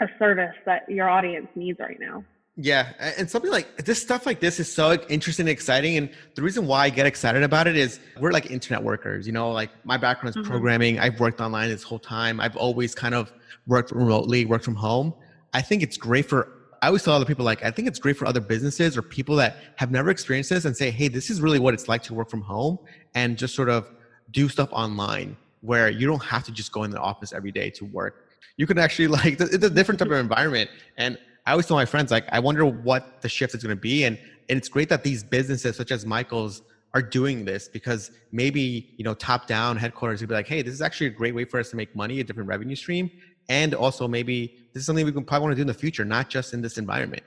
a 0.00 0.06
service 0.18 0.54
that 0.66 0.88
your 0.88 1.08
audience 1.08 1.48
needs 1.56 1.80
right 1.80 1.98
now. 1.98 2.24
Yeah, 2.60 2.92
and 3.16 3.30
something 3.30 3.52
like 3.52 3.84
this 3.84 4.02
stuff 4.02 4.26
like 4.26 4.40
this 4.40 4.58
is 4.58 4.72
so 4.72 4.94
interesting 5.08 5.44
and 5.44 5.50
exciting. 5.50 5.96
And 5.96 6.10
the 6.34 6.42
reason 6.42 6.66
why 6.66 6.86
I 6.86 6.90
get 6.90 7.06
excited 7.06 7.44
about 7.44 7.68
it 7.68 7.76
is 7.76 8.00
we're 8.20 8.32
like 8.32 8.50
internet 8.50 8.82
workers. 8.82 9.28
You 9.28 9.32
know, 9.32 9.52
like 9.52 9.70
my 9.84 9.96
background 9.96 10.34
is 10.34 10.42
mm-hmm. 10.42 10.50
programming. 10.50 10.98
I've 10.98 11.20
worked 11.20 11.40
online 11.40 11.68
this 11.68 11.84
whole 11.84 12.00
time. 12.00 12.40
I've 12.40 12.56
always 12.56 12.96
kind 12.96 13.14
of 13.14 13.32
worked 13.68 13.92
remotely, 13.92 14.44
worked 14.44 14.64
from 14.64 14.74
home. 14.74 15.14
I 15.52 15.62
think 15.62 15.82
it's 15.84 15.96
great 15.96 16.28
for. 16.28 16.52
I 16.82 16.86
always 16.88 17.02
tell 17.02 17.14
other 17.14 17.24
people 17.24 17.44
like 17.44 17.64
I 17.64 17.70
think 17.70 17.88
it's 17.88 17.98
great 17.98 18.16
for 18.16 18.26
other 18.26 18.40
businesses 18.40 18.96
or 18.96 19.02
people 19.02 19.36
that 19.36 19.56
have 19.76 19.90
never 19.90 20.10
experienced 20.10 20.50
this 20.50 20.64
and 20.64 20.76
say, 20.76 20.90
hey, 20.90 21.08
this 21.08 21.30
is 21.30 21.40
really 21.40 21.58
what 21.58 21.74
it's 21.74 21.88
like 21.88 22.02
to 22.04 22.14
work 22.14 22.30
from 22.30 22.40
home 22.42 22.78
and 23.14 23.36
just 23.36 23.54
sort 23.54 23.68
of 23.68 23.90
do 24.30 24.48
stuff 24.48 24.68
online 24.72 25.36
where 25.60 25.90
you 25.90 26.06
don't 26.06 26.22
have 26.22 26.44
to 26.44 26.52
just 26.52 26.70
go 26.72 26.84
in 26.84 26.90
the 26.90 27.00
office 27.00 27.32
every 27.32 27.50
day 27.50 27.70
to 27.70 27.84
work. 27.84 28.26
You 28.56 28.66
can 28.66 28.78
actually 28.78 29.08
like 29.18 29.40
it's 29.40 29.64
a 29.64 29.70
different 29.70 29.98
type 29.98 30.08
of 30.08 30.18
environment 30.18 30.70
and 30.96 31.18
I 31.48 31.52
always 31.52 31.64
tell 31.64 31.78
my 31.78 31.86
friends, 31.86 32.10
like, 32.10 32.26
I 32.30 32.40
wonder 32.40 32.66
what 32.66 33.22
the 33.22 33.28
shift 33.30 33.54
is 33.54 33.62
going 33.62 33.74
to 33.74 33.80
be. 33.80 34.04
And, 34.04 34.18
and 34.50 34.58
it's 34.58 34.68
great 34.68 34.90
that 34.90 35.02
these 35.02 35.24
businesses, 35.24 35.76
such 35.76 35.90
as 35.90 36.04
Michael's, 36.04 36.60
are 36.92 37.00
doing 37.00 37.46
this 37.46 37.68
because 37.68 38.10
maybe, 38.32 38.94
you 38.98 39.04
know, 39.04 39.14
top 39.14 39.46
down 39.46 39.78
headquarters 39.78 40.20
would 40.20 40.28
be 40.28 40.34
like, 40.34 40.46
hey, 40.46 40.60
this 40.60 40.74
is 40.74 40.82
actually 40.82 41.06
a 41.06 41.10
great 41.10 41.34
way 41.34 41.46
for 41.46 41.58
us 41.58 41.70
to 41.70 41.76
make 41.76 41.96
money, 41.96 42.20
a 42.20 42.24
different 42.24 42.50
revenue 42.50 42.76
stream. 42.76 43.10
And 43.48 43.74
also, 43.74 44.06
maybe 44.06 44.54
this 44.72 44.82
is 44.82 44.86
something 44.86 45.04
we 45.04 45.12
can 45.12 45.24
probably 45.24 45.44
want 45.46 45.52
to 45.52 45.56
do 45.56 45.62
in 45.62 45.68
the 45.68 45.74
future, 45.74 46.04
not 46.04 46.28
just 46.28 46.52
in 46.52 46.60
this 46.60 46.78
environment. 46.78 47.22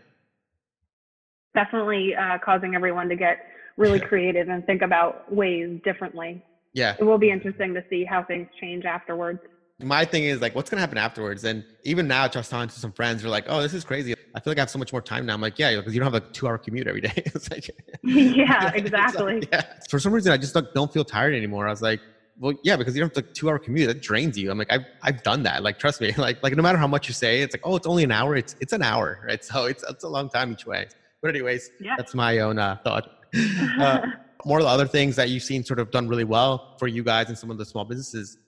Definitely 1.54 2.16
uh, 2.16 2.38
causing 2.44 2.76
everyone 2.76 3.10
to 3.10 3.16
get 3.16 3.46
really 3.78 4.00
creative 4.00 4.50
and 4.50 4.66
think 4.66 4.82
about 4.82 5.32
ways 5.34 5.80
differently. 5.84 6.44
Yeah. 6.74 6.96
It 7.00 7.04
will 7.04 7.18
be 7.18 7.32
interesting 7.32 7.74
to 7.74 7.84
see 7.90 8.06
how 8.06 8.24
things 8.24 8.48
change 8.60 8.86
afterwards 8.86 9.40
my 9.84 10.06
thing 10.06 10.24
is 10.24 10.42
like, 10.42 10.56
what's 10.56 10.70
gonna 10.70 10.82
happen 10.82 10.98
afterwards? 10.98 11.44
And 11.44 11.64
even 11.84 12.08
now, 12.08 12.28
just 12.28 12.50
talking 12.50 12.70
to 12.70 12.80
some 12.80 12.92
friends, 12.92 13.22
they're 13.22 13.32
like, 13.32 13.46
"Oh, 13.48 13.62
this 13.62 13.74
is 13.74 13.84
crazy. 13.84 14.14
I 14.36 14.40
feel 14.40 14.52
like 14.52 14.58
I 14.58 14.62
have 14.62 14.70
so 14.70 14.80
much 14.80 14.92
more 14.92 15.02
time 15.02 15.26
now." 15.26 15.34
I'm 15.34 15.42
like, 15.42 15.58
"Yeah, 15.58 15.76
because 15.76 15.94
you 15.94 16.00
don't 16.00 16.12
have 16.12 16.22
a 16.22 16.26
two-hour 16.28 16.58
commute 16.60 16.88
every 16.88 17.02
day." 17.02 17.24
like, 17.52 17.70
yeah, 18.04 18.72
exactly. 18.76 19.42
Like, 19.42 19.50
yeah. 19.52 19.74
For 19.90 20.00
some 20.00 20.14
reason, 20.14 20.32
I 20.32 20.38
just 20.38 20.56
don't 20.74 20.92
feel 20.92 21.06
tired 21.06 21.34
anymore. 21.34 21.68
I 21.68 21.72
was 21.72 21.82
like, 21.82 22.00
"Well, 22.42 22.54
yeah, 22.64 22.76
because 22.76 22.96
you 22.96 23.02
don't 23.02 23.16
have 23.16 23.24
a 23.24 23.28
two-hour 23.28 23.60
commute. 23.60 23.88
That 23.88 24.02
drains 24.02 24.38
you." 24.38 24.52
I'm 24.52 24.58
like, 24.58 24.72
"I've 24.72 24.86
I've 25.02 25.24
done 25.24 25.44
that. 25.44 25.64
Like, 25.64 25.80
trust 25.80 26.02
me. 26.02 26.14
Like, 26.18 26.44
like 26.44 26.56
no 26.56 26.64
matter 26.64 26.78
how 26.78 26.88
much 26.88 27.08
you 27.08 27.14
say, 27.14 27.42
it's 27.42 27.54
like, 27.56 27.62
oh, 27.64 27.76
it's 27.78 27.88
only 27.88 28.04
an 28.04 28.12
hour. 28.12 28.36
It's 28.36 28.56
it's 28.60 28.74
an 28.74 28.82
hour, 28.82 29.20
right? 29.26 29.44
So 29.52 29.66
it's 29.66 29.84
it's 29.90 30.04
a 30.04 30.10
long 30.10 30.28
time 30.30 30.52
each 30.52 30.66
way. 30.66 30.88
But 31.22 31.30
anyways, 31.30 31.70
yeah. 31.80 31.96
that's 31.98 32.14
my 32.14 32.40
own 32.40 32.60
uh, 32.60 32.78
thought. 32.84 33.06
uh, 33.80 34.02
more 34.44 34.58
of 34.60 34.66
the 34.66 34.70
other 34.70 34.88
things 34.88 35.16
that 35.16 35.30
you've 35.30 35.44
seen 35.44 35.64
sort 35.64 35.80
of 35.80 35.92
done 35.92 36.08
really 36.08 36.24
well 36.24 36.76
for 36.80 36.88
you 36.88 37.04
guys 37.04 37.30
and 37.30 37.38
some 37.38 37.52
of 37.52 37.58
the 37.58 37.66
small 37.66 37.86
businesses 37.86 38.40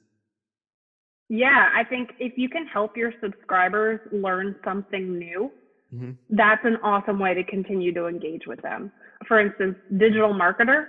yeah, 1.30 1.70
I 1.76 1.84
think 1.84 2.12
if 2.20 2.34
you 2.38 2.48
can 2.48 2.68
help 2.68 2.98
your 2.98 3.14
subscribers 3.20 4.00
learn 4.12 4.56
something 4.64 5.18
new, 5.18 5.52
mm-hmm. 5.94 6.12
that's 6.30 6.64
an 6.64 6.78
awesome 6.84 7.18
way 7.18 7.34
to 7.34 7.44
continue 7.44 7.94
to 7.94 8.06
engage 8.06 8.46
with 8.46 8.62
them. 8.62 8.92
For 9.28 9.40
instance, 9.40 9.76
Digital 9.98 10.32
Marketer 10.32 10.88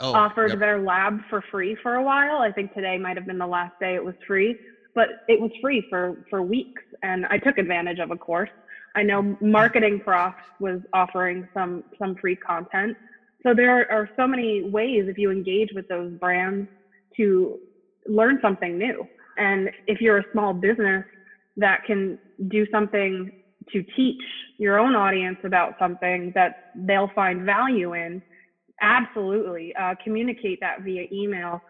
oh, 0.00 0.12
offered 0.12 0.50
yep. 0.50 0.58
their 0.58 0.80
lab 0.80 1.20
for 1.30 1.42
free 1.50 1.76
for 1.82 1.94
a 1.94 2.02
while. 2.02 2.38
I 2.38 2.52
think 2.52 2.74
today 2.74 2.98
might 2.98 3.16
have 3.16 3.26
been 3.26 3.38
the 3.38 3.46
last 3.46 3.78
day 3.80 3.94
it 3.94 4.04
was 4.04 4.14
free, 4.26 4.56
but 4.94 5.08
it 5.28 5.40
was 5.40 5.50
free 5.60 5.84
for 5.88 6.24
for 6.30 6.42
weeks, 6.42 6.82
and 7.02 7.26
I 7.26 7.38
took 7.38 7.58
advantage 7.58 7.98
of 7.98 8.10
a 8.10 8.16
course. 8.16 8.50
I 8.96 9.02
know 9.02 9.22
hmm. 9.22 9.50
Marketing 9.50 10.00
Prof 10.00 10.34
was 10.60 10.80
offering 10.92 11.48
some 11.54 11.84
some 11.98 12.16
free 12.16 12.36
content. 12.36 12.96
So 13.42 13.54
there 13.54 13.90
are 13.90 14.08
so 14.16 14.26
many 14.26 14.62
ways 14.70 15.04
if 15.06 15.18
you 15.18 15.30
engage 15.30 15.70
with 15.74 15.86
those 15.88 16.12
brands 16.14 16.66
to 17.16 17.58
learn 18.06 18.38
something 18.40 18.78
new. 18.78 19.06
And 19.36 19.70
if 19.86 20.00
you're 20.00 20.18
a 20.18 20.24
small 20.32 20.54
business 20.54 21.04
that 21.56 21.84
can 21.86 22.18
do 22.48 22.66
something 22.70 23.30
to 23.72 23.82
teach 23.96 24.22
your 24.58 24.78
own 24.78 24.94
audience 24.94 25.38
about 25.44 25.74
something 25.78 26.32
that 26.34 26.70
they'll 26.74 27.10
find 27.14 27.44
value 27.44 27.94
in, 27.94 28.22
absolutely 28.80 29.74
uh, 29.76 29.94
communicate 30.02 30.58
that 30.60 30.82
via 30.82 31.06
email. 31.12 31.60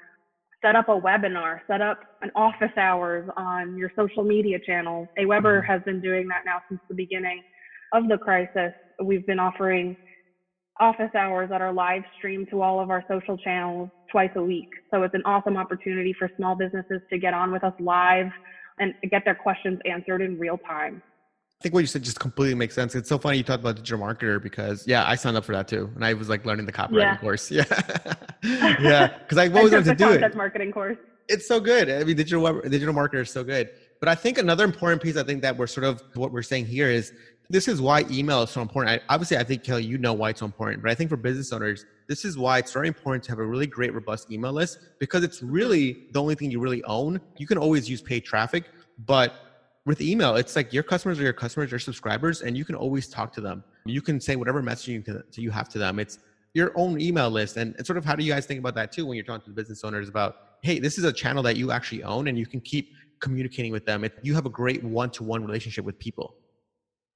Set 0.63 0.77
up 0.77 0.89
a 0.89 0.99
webinar, 0.99 1.61
set 1.67 1.83
up 1.83 2.01
an 2.23 2.31
office 2.35 2.73
hours 2.79 3.29
on 3.37 3.77
your 3.77 3.91
social 3.95 4.25
media 4.25 4.59
channels. 4.67 5.09
Aweber 5.19 5.61
mm-hmm. 5.61 5.71
has 5.71 5.83
been 5.83 6.01
doing 6.01 6.27
that 6.29 6.43
now 6.47 6.63
since 6.69 6.81
the 6.89 6.95
beginning 6.95 7.43
of 7.93 8.09
the 8.09 8.17
crisis. 8.17 8.73
We've 9.03 9.27
been 9.27 9.39
offering 9.39 9.97
office 10.81 11.11
hours 11.15 11.51
that 11.51 11.61
are 11.61 11.73
live 11.73 12.03
streamed 12.19 12.49
to 12.51 12.63
all 12.63 12.81
of 12.81 12.91
our 12.91 13.05
social 13.09 13.37
channels 13.37 13.91
twice 14.11 14.31
a 14.37 14.43
week. 14.43 14.71
So 14.91 15.03
it's 15.03 15.15
an 15.15 15.23
awesome 15.25 15.57
opportunity 15.57 16.15
for 16.19 16.31
small 16.37 16.55
businesses 16.57 17.01
to 17.11 17.19
get 17.19 17.35
on 17.35 17.53
with 17.53 17.63
us 17.63 17.75
live 17.79 18.31
and 18.79 18.95
get 19.11 19.23
their 19.25 19.35
questions 19.35 19.79
answered 19.89 20.21
in 20.21 20.39
real 20.39 20.59
time. 20.59 21.03
I 21.65 21.67
think 21.67 21.73
what 21.73 21.81
you 21.81 21.87
said 21.87 22.03
just 22.03 22.21
completely 22.21 22.55
makes 22.55 22.75
sense. 22.75 22.95
It's 22.95 23.09
so 23.09 23.17
funny 23.17 23.39
you 23.39 23.43
talked 23.43 23.61
about 23.61 23.77
digital 23.77 23.99
marketer 23.99 24.43
because 24.43 24.87
yeah, 24.87 25.09
I 25.09 25.15
signed 25.15 25.39
up 25.39 25.47
for 25.47 25.53
that 25.53 25.67
too, 25.67 25.91
and 25.95 26.05
I 26.05 26.13
was 26.13 26.29
like 26.29 26.45
learning 26.45 26.67
the 26.67 26.73
copywriting 26.73 27.01
yeah. 27.01 27.17
course. 27.17 27.51
Yeah, 27.51 27.65
yeah, 28.83 29.19
because 29.19 29.39
I 29.39 29.49
always 29.49 29.73
wanted 29.73 29.87
to 29.87 29.95
do 29.95 30.11
it. 30.11 30.37
Marketing 30.37 30.71
course. 30.71 30.99
It's 31.27 31.49
so 31.49 31.61
good. 31.61 31.89
I 31.89 32.05
mean, 32.05 32.17
digital 32.17 32.43
web, 32.43 32.71
digital 32.71 32.93
marketer 32.93 33.23
is 33.23 33.31
so 33.31 33.43
good. 33.43 33.71
But 33.99 34.11
I 34.11 34.15
think 34.15 34.37
another 34.37 34.63
important 34.63 35.03
piece, 35.03 35.17
I 35.17 35.23
think 35.23 35.41
that 35.41 35.57
we're 35.57 35.67
sort 35.67 35.85
of 35.85 36.03
what 36.17 36.33
we're 36.33 36.43
saying 36.43 36.67
here 36.67 36.91
is 36.91 37.15
this 37.49 37.67
is 37.67 37.81
why 37.81 38.05
email 38.11 38.43
is 38.43 38.51
so 38.51 38.61
important. 38.61 39.01
I, 39.01 39.15
obviously, 39.15 39.39
I 39.39 39.45
think 39.45 39.65
Kelly, 39.65 39.85
you 39.85 39.97
know 39.97 40.13
why 40.13 40.31
it's 40.31 40.41
so 40.41 40.47
important, 40.47 40.83
but 40.83 40.91
I 40.91 40.95
think 40.95 41.09
for 41.09 41.17
business 41.17 41.51
owners, 41.51 41.87
this 42.09 42.27
is 42.27 42.37
why 42.37 42.59
it's 42.59 42.75
very 42.75 42.89
important 42.89 43.25
to 43.25 43.31
have 43.31 43.39
a 43.39 43.47
really 43.47 43.67
great, 43.67 43.95
robust 43.95 44.31
email 44.31 44.53
list 44.53 44.81
because 44.99 45.25
it's 45.25 45.43
really 45.43 46.09
the 46.13 46.21
only 46.21 46.35
thing 46.35 46.51
you 46.51 46.61
really 46.61 46.85
own. 46.85 47.23
You 47.39 47.47
can 47.47 47.57
always 47.57 47.89
use 47.89 48.03
paid 48.03 48.27
traffic, 48.27 48.65
but 49.07 49.54
with 49.87 50.01
email, 50.01 50.37
it's 50.37 50.57
like 50.57 50.73
your 50.73 50.83
customers 50.83 51.21
are 51.21 51.25
your 51.25 51.33
customers, 51.33 51.71
your 51.71 51.81
subscribers, 51.81 52.43
and 52.43 52.57
you 52.57 52.65
can 52.65 52.75
always 52.75 53.09
talk 53.09 53.33
to 53.35 53.41
them. 53.41 53.63
You 53.85 54.01
can 54.01 54.21
say 54.21 54.37
whatever 54.37 54.63
message 54.63 54.89
you, 54.89 55.23
you 55.35 55.51
have 55.51 55.69
to 55.71 55.79
them. 55.79 55.99
It's 55.99 56.19
your 56.55 56.73
own 56.75 57.01
email 57.01 57.29
list. 57.29 57.57
And, 57.57 57.75
and 57.77 57.87
sort 57.87 57.99
of 57.99 58.05
how 58.05 58.15
do 58.15 58.25
you 58.25 58.33
guys 58.33 58.47
think 58.47 58.61
about 58.61 58.75
that 58.77 58.93
too 58.93 59.05
when 59.05 59.17
you're 59.17 59.27
talking 59.27 59.45
to 59.45 59.51
the 59.51 59.55
business 59.55 59.85
owners 59.85 60.09
about, 60.09 60.37
hey, 60.63 60.79
this 60.79 60.97
is 60.97 61.05
a 61.05 61.13
channel 61.13 61.43
that 61.43 61.57
you 61.57 61.71
actually 61.71 62.03
own 62.03 62.29
and 62.29 62.39
you 62.39 62.47
can 62.47 62.61
keep 62.61 62.93
communicating 63.21 63.73
with 63.73 63.85
them. 63.85 64.05
It, 64.05 64.15
you 64.23 64.35
have 64.35 64.47
a 64.47 64.51
great 64.51 64.83
one 64.83 65.11
to 65.11 65.23
one 65.23 65.45
relationship 65.45 65.85
with 65.85 65.99
people. 65.99 66.37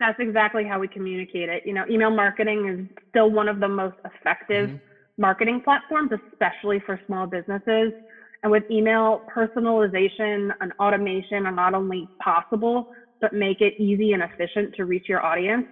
That's 0.00 0.18
exactly 0.20 0.64
how 0.64 0.78
we 0.78 0.88
communicate 0.88 1.48
it. 1.48 1.62
You 1.64 1.72
know, 1.72 1.84
email 1.90 2.10
marketing 2.10 2.68
is 2.68 2.98
still 3.08 3.30
one 3.30 3.48
of 3.48 3.60
the 3.60 3.68
most 3.68 3.96
effective 4.04 4.70
mm-hmm. 4.70 5.22
marketing 5.22 5.62
platforms, 5.64 6.10
especially 6.32 6.80
for 6.84 7.00
small 7.06 7.26
businesses. 7.26 7.92
And 8.42 8.52
with 8.52 8.64
email, 8.71 9.25
personalization 9.35 10.50
and 10.61 10.73
automation 10.80 11.47
are 11.47 11.52
not 11.52 11.75
only 11.75 12.09
possible, 12.23 12.87
but 13.21 13.33
make 13.33 13.61
it 13.61 13.75
easy 13.78 14.12
and 14.12 14.23
efficient 14.23 14.75
to 14.76 14.85
reach 14.85 15.07
your 15.09 15.25
audience. 15.25 15.66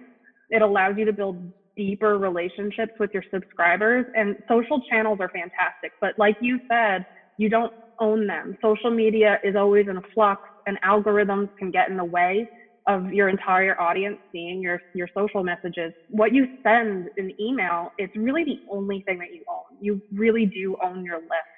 It 0.49 0.61
allows 0.61 0.95
you 0.97 1.05
to 1.05 1.13
build 1.13 1.41
deeper 1.77 2.17
relationships 2.17 2.93
with 2.99 3.11
your 3.13 3.23
subscribers. 3.33 4.05
And 4.15 4.35
social 4.49 4.81
channels 4.89 5.19
are 5.21 5.29
fantastic. 5.29 5.93
But 6.01 6.13
like 6.17 6.35
you 6.39 6.59
said, 6.71 7.03
you 7.37 7.49
don't 7.49 7.71
own 7.99 8.27
them. 8.27 8.55
Social 8.63 8.91
media 8.91 9.39
is 9.43 9.55
always 9.55 9.87
in 9.89 9.97
a 9.97 10.01
flux, 10.13 10.41
and 10.65 10.77
algorithms 10.85 11.49
can 11.59 11.71
get 11.71 11.89
in 11.89 11.97
the 11.97 12.05
way 12.05 12.47
of 12.87 13.11
your 13.11 13.29
entire 13.29 13.79
audience 13.81 14.17
seeing 14.31 14.61
your 14.61 14.79
your 14.93 15.07
social 15.17 15.43
messages. 15.43 15.93
What 16.09 16.33
you 16.33 16.47
send 16.65 17.07
in 17.17 17.31
email 17.39 17.91
is 17.97 18.09
really 18.15 18.43
the 18.43 18.59
only 18.71 19.03
thing 19.07 19.19
that 19.19 19.33
you 19.33 19.43
own. 19.49 19.77
You 19.79 20.01
really 20.13 20.45
do 20.45 20.75
own 20.83 21.03
your 21.03 21.17
list. 21.17 21.56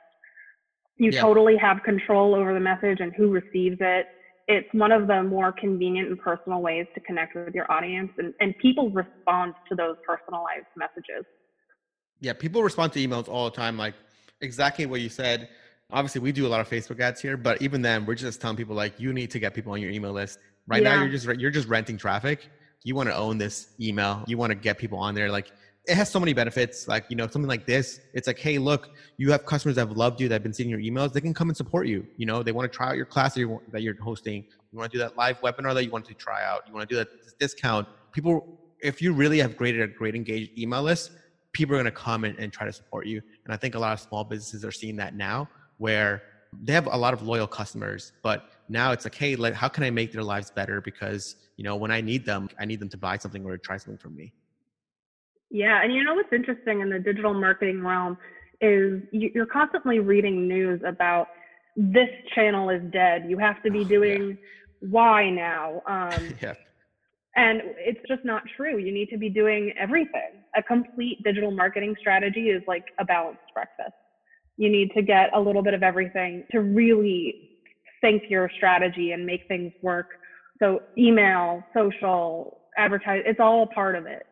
You 0.99 1.09
yeah. 1.11 1.21
totally 1.21 1.57
have 1.57 1.81
control 1.83 2.35
over 2.35 2.53
the 2.53 2.59
message 2.59 2.99
and 2.99 3.11
who 3.15 3.31
receives 3.31 3.77
it. 3.79 4.05
It's 4.47 4.67
one 4.73 4.91
of 4.91 5.07
the 5.07 5.23
more 5.23 5.51
convenient 5.51 6.09
and 6.09 6.19
personal 6.19 6.61
ways 6.61 6.85
to 6.93 6.99
connect 7.01 7.35
with 7.35 7.55
your 7.55 7.71
audience 7.71 8.11
and, 8.17 8.33
and 8.39 8.55
people 8.57 8.91
respond 8.91 9.53
to 9.69 9.75
those 9.75 9.95
personalized 10.05 10.67
messages. 10.75 11.25
Yeah, 12.19 12.33
people 12.33 12.61
respond 12.61 12.93
to 12.93 12.99
emails 12.99 13.27
all 13.27 13.45
the 13.45 13.55
time, 13.55 13.77
like 13.77 13.95
exactly 14.41 14.85
what 14.85 15.01
you 15.01 15.09
said. 15.09 15.49
Obviously, 15.91 16.21
we 16.21 16.31
do 16.31 16.45
a 16.45 16.49
lot 16.49 16.59
of 16.59 16.69
Facebook 16.69 16.99
ads 16.99 17.19
here, 17.19 17.37
but 17.37 17.61
even 17.61 17.81
then, 17.81 18.05
we're 18.05 18.13
just 18.15 18.41
telling 18.41 18.57
people 18.57 18.75
like 18.75 18.99
you 18.99 19.13
need 19.13 19.31
to 19.31 19.39
get 19.39 19.55
people 19.55 19.71
on 19.71 19.81
your 19.81 19.89
email 19.89 20.11
list 20.11 20.37
Right 20.69 20.83
yeah. 20.83 20.95
now, 20.95 21.01
you're 21.01 21.11
just 21.11 21.25
you're 21.39 21.51
just 21.51 21.67
renting 21.67 21.97
traffic. 21.97 22.47
You 22.83 22.95
want 22.95 23.09
to 23.09 23.15
own 23.15 23.39
this 23.39 23.69
email. 23.81 24.23
You 24.27 24.37
want 24.37 24.51
to 24.51 24.55
get 24.55 24.77
people 24.77 24.99
on 24.99 25.15
there. 25.15 25.29
Like 25.29 25.51
it 25.89 25.95
has 25.95 26.09
so 26.09 26.19
many 26.19 26.33
benefits. 26.33 26.87
Like 26.87 27.05
you 27.09 27.15
know, 27.15 27.27
something 27.27 27.47
like 27.47 27.65
this. 27.65 27.99
It's 28.13 28.27
like, 28.27 28.39
hey, 28.39 28.57
look, 28.57 28.91
you 29.17 29.31
have 29.31 29.45
customers 29.45 29.75
that 29.75 29.87
have 29.87 29.97
loved 29.97 30.21
you, 30.21 30.27
that 30.29 30.35
have 30.35 30.43
been 30.43 30.53
seeing 30.53 30.69
your 30.69 30.79
emails. 30.79 31.13
They 31.13 31.21
can 31.21 31.33
come 31.33 31.49
and 31.49 31.57
support 31.57 31.87
you. 31.87 32.05
You 32.17 32.25
know, 32.25 32.43
they 32.43 32.51
want 32.51 32.71
to 32.71 32.75
try 32.75 32.89
out 32.89 32.95
your 32.95 33.05
class 33.05 33.33
that 33.33 33.41
you're, 33.41 33.61
that 33.71 33.81
you're 33.81 33.99
hosting. 34.01 34.45
You 34.71 34.77
want 34.77 34.91
to 34.91 34.97
do 34.97 35.03
that 35.03 35.17
live 35.17 35.41
webinar 35.41 35.73
that 35.73 35.83
you 35.83 35.91
want 35.91 36.05
to 36.05 36.13
try 36.13 36.43
out. 36.45 36.61
You 36.67 36.73
want 36.73 36.87
to 36.87 36.93
do 36.93 36.97
that 36.97 37.09
discount. 37.39 37.87
People, 38.11 38.59
if 38.81 39.01
you 39.01 39.13
really 39.13 39.39
have 39.39 39.57
created 39.57 39.81
a 39.81 39.87
great 39.87 40.15
engaged 40.15 40.57
email 40.57 40.83
list, 40.83 41.11
people 41.53 41.75
are 41.75 41.79
going 41.79 41.85
to 41.85 41.91
come 41.91 42.23
and, 42.23 42.37
and 42.37 42.53
try 42.53 42.65
to 42.67 42.73
support 42.73 43.07
you. 43.07 43.21
And 43.45 43.53
I 43.53 43.57
think 43.57 43.75
a 43.75 43.79
lot 43.79 43.93
of 43.93 43.99
small 43.99 44.23
businesses 44.23 44.63
are 44.63 44.71
seeing 44.71 44.95
that 44.97 45.15
now, 45.15 45.49
where 45.77 46.21
they 46.63 46.73
have 46.73 46.87
a 46.87 46.97
lot 46.97 47.13
of 47.13 47.23
loyal 47.23 47.47
customers, 47.47 48.11
but 48.23 48.51
now 48.69 48.91
it's 48.91 49.05
like, 49.05 49.15
hey, 49.15 49.35
like, 49.35 49.53
how 49.53 49.67
can 49.67 49.83
I 49.83 49.89
make 49.89 50.11
their 50.11 50.23
lives 50.23 50.51
better? 50.51 50.81
Because 50.81 51.35
you 51.57 51.63
know, 51.63 51.75
when 51.75 51.91
I 51.91 51.99
need 51.99 52.25
them, 52.25 52.49
I 52.57 52.63
need 52.63 52.79
them 52.79 52.87
to 52.87 52.97
buy 52.97 53.17
something 53.17 53.45
or 53.45 53.57
try 53.57 53.75
something 53.75 53.97
from 53.97 54.15
me. 54.15 54.31
Yeah, 55.51 55.81
and 55.83 55.93
you 55.93 56.03
know 56.03 56.15
what's 56.15 56.31
interesting 56.31 56.81
in 56.81 56.89
the 56.89 56.99
digital 56.99 57.33
marketing 57.33 57.83
realm 57.83 58.17
is 58.61 59.01
you're 59.11 59.45
constantly 59.45 59.99
reading 59.99 60.47
news 60.47 60.81
about 60.85 61.27
this 61.75 62.09
channel 62.35 62.69
is 62.69 62.81
dead. 62.91 63.25
You 63.27 63.37
have 63.37 63.61
to 63.63 63.71
be 63.71 63.83
doing 63.83 64.37
yeah. 64.81 64.89
Y 64.89 65.29
now. 65.29 65.81
Um, 65.87 66.33
yeah. 66.41 66.53
And 67.35 67.61
it's 67.77 67.99
just 68.07 68.25
not 68.25 68.43
true. 68.57 68.77
You 68.77 68.91
need 68.91 69.09
to 69.09 69.17
be 69.17 69.29
doing 69.29 69.71
everything. 69.79 70.43
A 70.55 70.63
complete 70.63 71.23
digital 71.23 71.51
marketing 71.51 71.95
strategy 71.99 72.49
is 72.49 72.61
like 72.67 72.85
a 72.99 73.05
balanced 73.05 73.41
breakfast. 73.53 73.93
You 74.57 74.69
need 74.69 74.91
to 74.95 75.01
get 75.01 75.29
a 75.33 75.39
little 75.39 75.61
bit 75.61 75.73
of 75.73 75.83
everything 75.83 76.43
to 76.51 76.59
really 76.59 77.49
think 78.01 78.23
your 78.29 78.51
strategy 78.57 79.11
and 79.13 79.25
make 79.25 79.47
things 79.47 79.71
work. 79.81 80.07
So 80.59 80.81
email, 80.97 81.63
social, 81.73 82.59
advertise, 82.77 83.23
it's 83.25 83.39
all 83.39 83.63
a 83.63 83.67
part 83.67 83.95
of 83.95 84.05
it. 84.05 84.25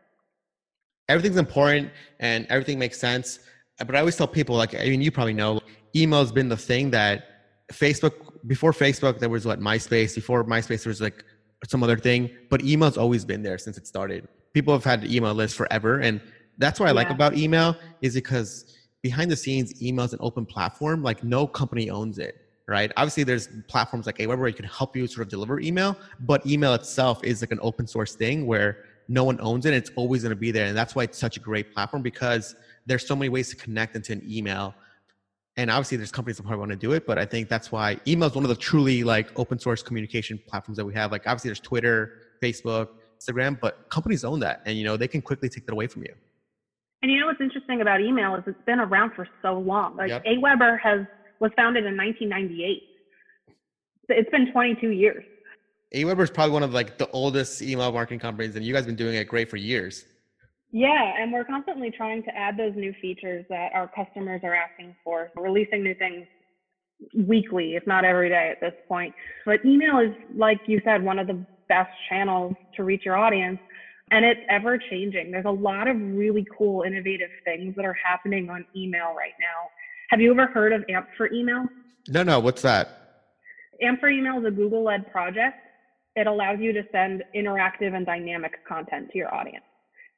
Everything's 1.09 1.37
important 1.37 1.91
and 2.19 2.45
everything 2.49 2.77
makes 2.79 2.99
sense. 2.99 3.39
Uh, 3.79 3.85
but 3.85 3.95
I 3.95 3.99
always 3.99 4.15
tell 4.15 4.27
people, 4.27 4.55
like, 4.55 4.75
I 4.75 4.89
mean, 4.89 5.01
you 5.01 5.11
probably 5.11 5.33
know, 5.33 5.61
email's 5.95 6.31
been 6.31 6.49
the 6.49 6.57
thing 6.57 6.91
that 6.91 7.25
Facebook, 7.71 8.13
before 8.47 8.71
Facebook, 8.71 9.19
there 9.19 9.29
was 9.29 9.45
what, 9.45 9.59
MySpace. 9.59 10.15
Before 10.15 10.43
MySpace, 10.43 10.83
there 10.83 10.89
was 10.89 11.01
like 11.01 11.23
some 11.67 11.83
other 11.83 11.97
thing. 11.97 12.29
But 12.49 12.63
email's 12.63 12.97
always 12.97 13.25
been 13.25 13.43
there 13.43 13.57
since 13.57 13.77
it 13.77 13.87
started. 13.87 14.27
People 14.53 14.73
have 14.73 14.83
had 14.83 15.05
email 15.05 15.33
lists 15.33 15.55
forever. 15.55 15.99
And 15.99 16.21
that's 16.57 16.79
what 16.79 16.87
I 16.87 16.89
yeah. 16.89 16.95
like 16.95 17.09
about 17.09 17.35
email 17.35 17.75
is 18.01 18.15
because 18.15 18.77
behind 19.01 19.31
the 19.31 19.35
scenes, 19.35 19.81
email 19.81 20.05
is 20.05 20.13
an 20.13 20.19
open 20.21 20.45
platform. 20.45 21.03
Like 21.03 21.23
no 21.23 21.47
company 21.47 21.89
owns 21.89 22.19
it 22.19 22.35
right? 22.67 22.91
Obviously, 22.97 23.23
there's 23.23 23.47
platforms 23.67 24.05
like 24.05 24.17
Aweber 24.17 24.39
where 24.39 24.47
you 24.49 24.53
can 24.53 24.65
help 24.65 24.95
you 24.95 25.07
sort 25.07 25.25
of 25.25 25.29
deliver 25.29 25.59
email, 25.59 25.97
but 26.21 26.45
email 26.45 26.73
itself 26.73 27.23
is 27.23 27.41
like 27.41 27.51
an 27.51 27.59
open 27.61 27.87
source 27.87 28.15
thing 28.15 28.45
where 28.45 28.83
no 29.07 29.23
one 29.23 29.39
owns 29.41 29.65
it. 29.65 29.73
it's 29.73 29.91
always 29.95 30.23
going 30.23 30.31
to 30.31 30.35
be 30.35 30.51
there, 30.51 30.67
and 30.67 30.77
that's 30.77 30.95
why 30.95 31.03
it's 31.03 31.17
such 31.17 31.37
a 31.37 31.39
great 31.39 31.73
platform 31.73 32.01
because 32.01 32.55
there's 32.85 33.05
so 33.05 33.15
many 33.15 33.29
ways 33.29 33.49
to 33.49 33.55
connect 33.55 33.95
into 33.95 34.13
an 34.13 34.21
email. 34.27 34.75
And 35.55 35.71
obviously, 35.71 35.97
there's 35.97 36.11
companies 36.11 36.37
that 36.37 36.43
probably 36.43 36.59
want 36.59 36.71
to 36.71 36.77
do 36.77 36.91
it, 36.91 37.07
but 37.07 37.17
I 37.17 37.25
think 37.25 37.49
that's 37.49 37.71
why 37.71 37.99
email 38.07 38.29
is 38.29 38.35
one 38.35 38.43
of 38.43 38.49
the 38.49 38.55
truly 38.55 39.03
like 39.03 39.37
open 39.39 39.57
source 39.57 39.81
communication 39.81 40.39
platforms 40.47 40.77
that 40.77 40.85
we 40.85 40.93
have. 40.93 41.11
Like 41.11 41.25
obviously, 41.25 41.49
there's 41.49 41.59
Twitter, 41.59 42.13
Facebook, 42.43 42.89
Instagram, 43.19 43.59
but 43.59 43.89
companies 43.89 44.23
own 44.23 44.39
that, 44.41 44.61
and 44.65 44.77
you 44.77 44.83
know 44.83 44.97
they 44.97 45.07
can 45.07 45.21
quickly 45.21 45.49
take 45.49 45.65
that 45.65 45.73
away 45.73 45.87
from 45.87 46.03
you. 46.03 46.13
And 47.01 47.11
you 47.11 47.19
know 47.19 47.27
what's 47.27 47.41
interesting 47.41 47.81
about 47.81 48.01
email 48.01 48.35
is 48.35 48.43
it's 48.47 48.57
been 48.65 48.79
around 48.79 49.13
for 49.15 49.27
so 49.41 49.59
long. 49.59 49.95
Like 49.95 50.09
yep. 50.09 50.25
Aweber 50.25 50.79
has 50.79 51.05
was 51.39 51.51
founded 51.55 51.85
in 51.85 51.95
1998. 51.95 52.83
It's 54.09 54.29
been 54.31 54.51
22 54.51 54.89
years. 54.89 55.23
Aweber 55.93 56.23
is 56.23 56.29
probably 56.29 56.53
one 56.53 56.63
of 56.63 56.73
like 56.73 56.97
the 56.97 57.09
oldest 57.11 57.61
email 57.61 57.91
marketing 57.91 58.19
companies, 58.19 58.55
and 58.55 58.65
you 58.65 58.73
guys 58.73 58.81
have 58.81 58.87
been 58.87 58.95
doing 58.95 59.15
it 59.15 59.27
great 59.27 59.49
for 59.49 59.57
years. 59.57 60.05
Yeah, 60.71 61.13
and 61.17 61.31
we're 61.31 61.45
constantly 61.45 61.91
trying 61.91 62.23
to 62.23 62.35
add 62.35 62.57
those 62.57 62.75
new 62.75 62.93
features 63.01 63.45
that 63.49 63.71
our 63.73 63.87
customers 63.87 64.41
are 64.43 64.53
asking 64.53 64.95
for. 65.03 65.31
We're 65.35 65.43
releasing 65.43 65.81
new 65.81 65.95
things 65.95 66.27
weekly, 67.15 67.75
if 67.75 67.87
not 67.87 68.03
every 68.03 68.29
day 68.29 68.49
at 68.51 68.59
this 68.59 68.73
point. 68.87 69.13
But 69.45 69.63
email 69.63 69.99
is, 69.99 70.11
like 70.35 70.59
you 70.67 70.81
said, 70.83 71.03
one 71.03 71.19
of 71.19 71.27
the 71.27 71.45
best 71.69 71.91
channels 72.09 72.53
to 72.75 72.83
reach 72.83 73.05
your 73.05 73.15
audience, 73.15 73.59
and 74.11 74.25
it's 74.25 74.41
ever 74.49 74.77
changing. 74.77 75.31
There's 75.31 75.45
a 75.45 75.51
lot 75.51 75.87
of 75.87 75.95
really 75.97 76.45
cool, 76.57 76.83
innovative 76.83 77.29
things 77.45 77.75
that 77.77 77.85
are 77.85 77.97
happening 78.03 78.49
on 78.49 78.65
email 78.75 79.15
right 79.15 79.33
now. 79.39 79.69
Have 80.09 80.19
you 80.19 80.31
ever 80.31 80.47
heard 80.47 80.73
of 80.73 80.83
AMP 80.89 81.07
for 81.15 81.31
Email? 81.31 81.65
No, 82.09 82.23
no. 82.23 82.39
What's 82.39 82.61
that? 82.61 82.89
AMP 83.81 83.99
for 83.99 84.09
Email 84.09 84.39
is 84.39 84.45
a 84.45 84.51
Google 84.51 84.83
led 84.83 85.09
project. 85.11 85.57
It 86.17 86.25
allows 86.25 86.57
you 86.59 86.73
to 86.73 86.83
send 86.91 87.23
interactive 87.35 87.95
and 87.95 88.03
dynamic 88.03 88.53
content 88.67 89.09
to 89.11 89.17
your 89.19 89.33
audience. 89.33 89.63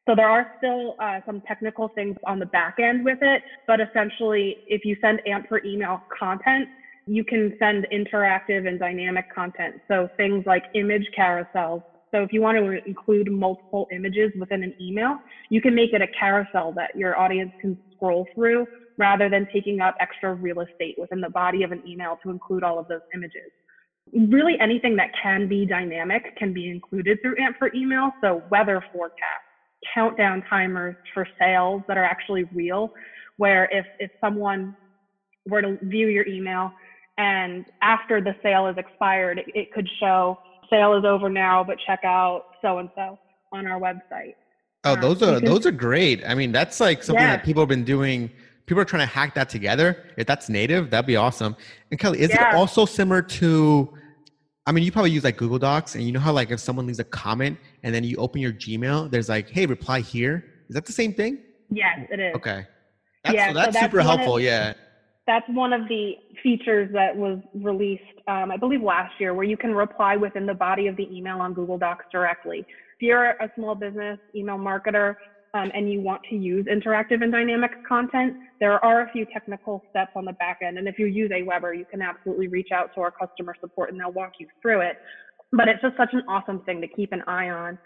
So 0.08 0.16
there 0.16 0.30
are 0.30 0.48
still 0.58 0.96
uh, 0.98 1.20
some 1.26 1.42
technical 1.42 1.92
things 1.94 2.16
on 2.26 2.40
the 2.40 2.46
back 2.48 2.76
end 2.80 3.04
with 3.04 3.18
it, 3.22 3.44
but 3.68 3.82
essentially, 3.82 4.58
if 4.66 4.86
you 4.86 4.96
send 5.02 5.22
AMP 5.28 5.48
for 5.50 5.62
Email 5.66 6.00
content, 6.18 6.70
you 7.06 7.26
can 7.26 7.52
send 7.60 7.86
interactive 7.92 8.66
and 8.66 8.80
dynamic 8.80 9.26
content. 9.34 9.76
So 9.90 10.08
things 10.16 10.44
like 10.46 10.64
image 10.74 11.06
carousels. 11.18 11.82
So 12.12 12.24
if 12.24 12.32
you 12.32 12.42
want 12.42 12.58
to 12.58 12.80
include 12.88 13.30
multiple 13.30 13.86
images 13.92 14.32
within 14.40 14.64
an 14.64 14.74
email, 14.80 15.18
you 15.50 15.62
can 15.62 15.76
make 15.76 15.92
it 15.92 16.02
a 16.02 16.08
carousel 16.18 16.72
that 16.78 16.92
your 16.96 17.20
audience 17.20 17.52
can 17.60 17.78
scroll 17.92 18.26
through 18.34 18.66
rather 18.98 19.30
than 19.30 19.46
taking 19.52 19.82
up 19.82 19.96
extra 20.00 20.34
real 20.34 20.62
estate 20.62 20.96
within 20.98 21.20
the 21.20 21.30
body 21.30 21.64
of 21.64 21.74
an 21.74 21.86
email 21.86 22.18
to 22.24 22.30
include 22.32 22.64
all 22.64 22.80
of 22.80 22.88
those 22.88 23.02
images. 23.14 23.52
Really 24.14 24.60
anything 24.60 24.96
that 24.96 25.12
can 25.22 25.48
be 25.48 25.66
dynamic 25.66 26.36
can 26.38 26.54
be 26.54 26.70
included 26.70 27.20
through 27.22 27.36
AMP 27.40 27.58
for 27.58 27.74
email. 27.76 28.12
So 28.22 28.42
weather 28.50 28.84
forecasts, 28.92 29.20
countdown 29.94 30.44
timers 30.50 30.96
for 31.14 31.28
sales 31.38 31.84
that 31.88 31.98
are 31.98 32.04
actually 32.04 32.46
real, 32.54 32.94
where 33.38 33.70
if, 33.72 33.86
if 34.00 34.12
someone 34.20 34.76
were 35.48 35.62
to 35.62 35.78
view 35.84 36.08
your 36.08 36.28
email 36.28 36.72
and 37.18 37.66
after 37.82 38.22
the 38.22 38.36
sale 38.42 38.68
is 38.68 38.78
expired, 38.78 39.40
it, 39.40 39.46
it 39.54 39.74
could 39.74 39.88
show 40.00 40.40
sale 40.70 40.94
is 40.96 41.04
over 41.04 41.30
now, 41.30 41.64
but 41.64 41.78
check 41.86 42.00
out 42.04 42.46
so 42.62 42.78
and 42.80 42.90
so 42.96 43.20
on 43.52 43.68
our 43.68 43.80
website. 43.80 44.36
Oh, 44.86 44.96
those 44.96 45.22
um, 45.22 45.36
are 45.36 45.40
can, 45.40 45.46
those 45.46 45.66
are 45.66 45.72
great. 45.72 46.24
I 46.26 46.34
mean, 46.34 46.52
that's 46.52 46.80
like 46.80 47.04
something 47.04 47.22
yeah. 47.22 47.36
that 47.36 47.46
people 47.46 47.62
have 47.62 47.70
been 47.70 47.84
doing 47.84 48.32
people 48.66 48.82
are 48.82 48.86
trying 48.86 49.06
to 49.06 49.14
hack 49.14 49.34
that 49.36 49.50
together. 49.50 50.06
If 50.16 50.28
that's 50.28 50.48
native, 50.48 50.92
that'd 50.92 51.08
be 51.08 51.16
awesome. 51.16 51.58
And 51.92 52.00
Kelly, 52.00 52.22
is 52.22 52.30
yeah. 52.30 52.50
it 52.50 52.56
also 52.56 52.86
similar 52.86 53.22
to? 53.22 53.94
I 54.70 54.72
mean, 54.72 54.84
you 54.84 54.92
probably 54.92 55.10
use 55.10 55.24
like 55.24 55.36
Google 55.36 55.58
Docs, 55.58 55.96
and 55.96 56.04
you 56.04 56.12
know 56.12 56.20
how 56.20 56.32
like 56.32 56.52
if 56.52 56.60
someone 56.60 56.86
leaves 56.86 57.00
a 57.00 57.04
comment 57.04 57.58
and 57.82 57.94
then 57.94 58.04
you 58.04 58.18
open 58.18 58.40
your 58.40 58.54
Gmail, 58.54 59.10
there's 59.10 59.28
like, 59.28 59.50
"Hey, 59.50 59.66
reply 59.66 60.00
here." 60.00 60.46
Is 60.70 60.76
that 60.76 60.86
the 60.86 60.92
same 60.92 61.12
thing? 61.12 61.40
Yes, 61.72 62.06
it 62.12 62.20
is. 62.20 62.36
Okay. 62.36 62.68
That's, 63.24 63.36
yeah, 63.36 63.48
so 63.48 63.54
that's, 63.56 63.66
so 63.66 63.72
that's 63.72 63.86
super 63.86 64.02
helpful. 64.02 64.38
Of, 64.38 64.44
yeah. 64.44 64.76
That's 65.26 65.50
one 65.50 65.74
of 65.74 65.88
the 65.88 66.14
features 66.44 66.92
that 66.94 67.18
was 67.18 67.40
released, 67.56 68.04
um, 68.28 68.52
I 68.52 68.58
believe, 68.58 68.84
last 68.84 69.20
year, 69.20 69.34
where 69.34 69.44
you 69.44 69.58
can 69.58 69.74
reply 69.74 70.16
within 70.16 70.46
the 70.46 70.54
body 70.54 70.86
of 70.86 70.96
the 70.98 71.08
email 71.12 71.40
on 71.40 71.56
Google 71.56 71.80
Docs 71.80 72.06
directly. 72.12 72.60
If 72.60 73.02
you're 73.02 73.32
a 73.32 73.52
small 73.56 73.74
business 73.74 74.20
email 74.36 74.60
marketer, 74.60 75.16
um, 75.54 75.72
and 75.74 75.92
you 75.92 76.02
want 76.02 76.22
to 76.30 76.36
use 76.36 76.66
interactive 76.66 77.24
and 77.24 77.32
dynamic 77.32 77.72
content, 77.88 78.36
there 78.60 78.84
are 78.84 79.02
a 79.02 79.12
few 79.12 79.26
technical 79.26 79.84
steps 79.90 80.12
on 80.16 80.26
the 80.26 80.34
back 80.34 80.60
end. 80.64 80.78
And 80.78 80.88
if 80.88 81.00
you 81.00 81.08
use 81.08 81.32
Aweber, 81.32 81.78
you 81.78 81.86
can 81.90 82.02
absolutely 82.02 82.48
reach 82.48 82.70
out 82.74 82.94
to 82.96 83.02
our 83.02 83.12
customer 83.12 83.56
support 83.60 83.92
and 83.92 84.00
they'll 84.00 84.12
walk 84.12 84.34
you 84.40 84.48
through 84.62 84.82
it. 84.82 84.98
But 85.52 85.68
it's 85.68 85.82
just 85.82 85.98
such 85.98 86.14
an 86.14 86.22
awesome 86.28 86.62
thing 86.62 86.82
to 86.82 86.88
keep 86.88 87.12
an 87.12 87.24
eye 87.26 87.50
on. 87.50 87.80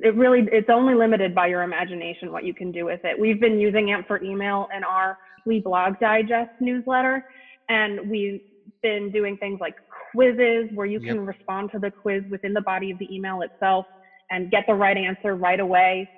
It 0.00 0.14
really, 0.14 0.46
it's 0.52 0.68
only 0.70 0.94
limited 0.94 1.34
by 1.34 1.48
your 1.48 1.62
imagination 1.62 2.30
what 2.30 2.44
you 2.44 2.54
can 2.54 2.70
do 2.70 2.84
with 2.84 3.00
it. 3.02 3.18
We've 3.18 3.40
been 3.40 3.58
using 3.58 3.90
AMP 3.90 4.06
for 4.06 4.22
email 4.22 4.68
in 4.76 4.84
our 4.84 5.18
Weekly 5.44 5.62
Blog 5.62 5.98
Digest 5.98 6.50
newsletter, 6.60 7.24
and 7.68 8.08
we've 8.08 8.40
been 8.82 9.10
doing 9.10 9.36
things 9.38 9.58
like 9.60 9.74
quizzes 10.12 10.68
where 10.74 10.86
you 10.86 11.00
yep. 11.00 11.14
can 11.14 11.26
respond 11.26 11.70
to 11.72 11.80
the 11.80 11.90
quiz 11.90 12.22
within 12.30 12.52
the 12.52 12.60
body 12.60 12.92
of 12.92 12.98
the 12.98 13.12
email 13.12 13.40
itself 13.40 13.86
and 14.30 14.50
get 14.50 14.64
the 14.68 14.74
right 14.74 14.96
answer 14.96 15.34
right 15.34 15.58
away 15.58 16.08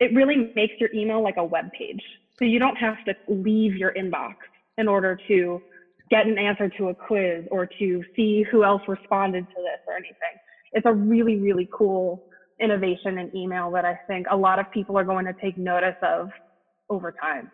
it 0.00 0.14
really 0.14 0.52
makes 0.54 0.74
your 0.78 0.92
email 0.92 1.22
like 1.22 1.36
a 1.36 1.44
web 1.44 1.72
page. 1.72 2.02
So 2.38 2.44
you 2.44 2.58
don't 2.58 2.76
have 2.76 2.96
to 3.06 3.14
leave 3.28 3.76
your 3.76 3.92
inbox 3.94 4.34
in 4.78 4.88
order 4.88 5.18
to 5.28 5.62
get 6.10 6.26
an 6.26 6.38
answer 6.38 6.68
to 6.68 6.88
a 6.88 6.94
quiz 6.94 7.44
or 7.50 7.66
to 7.66 8.04
see 8.14 8.44
who 8.50 8.62
else 8.64 8.82
responded 8.86 9.46
to 9.48 9.54
this 9.56 9.80
or 9.86 9.94
anything. 9.94 10.16
It's 10.72 10.86
a 10.86 10.92
really, 10.92 11.36
really 11.38 11.68
cool 11.72 12.28
innovation 12.60 13.18
in 13.18 13.34
email 13.36 13.70
that 13.72 13.84
I 13.84 13.98
think 14.06 14.26
a 14.30 14.36
lot 14.36 14.58
of 14.58 14.70
people 14.70 14.98
are 14.98 15.04
going 15.04 15.24
to 15.26 15.34
take 15.34 15.58
notice 15.58 15.96
of 16.02 16.30
over 16.88 17.12
time. 17.12 17.50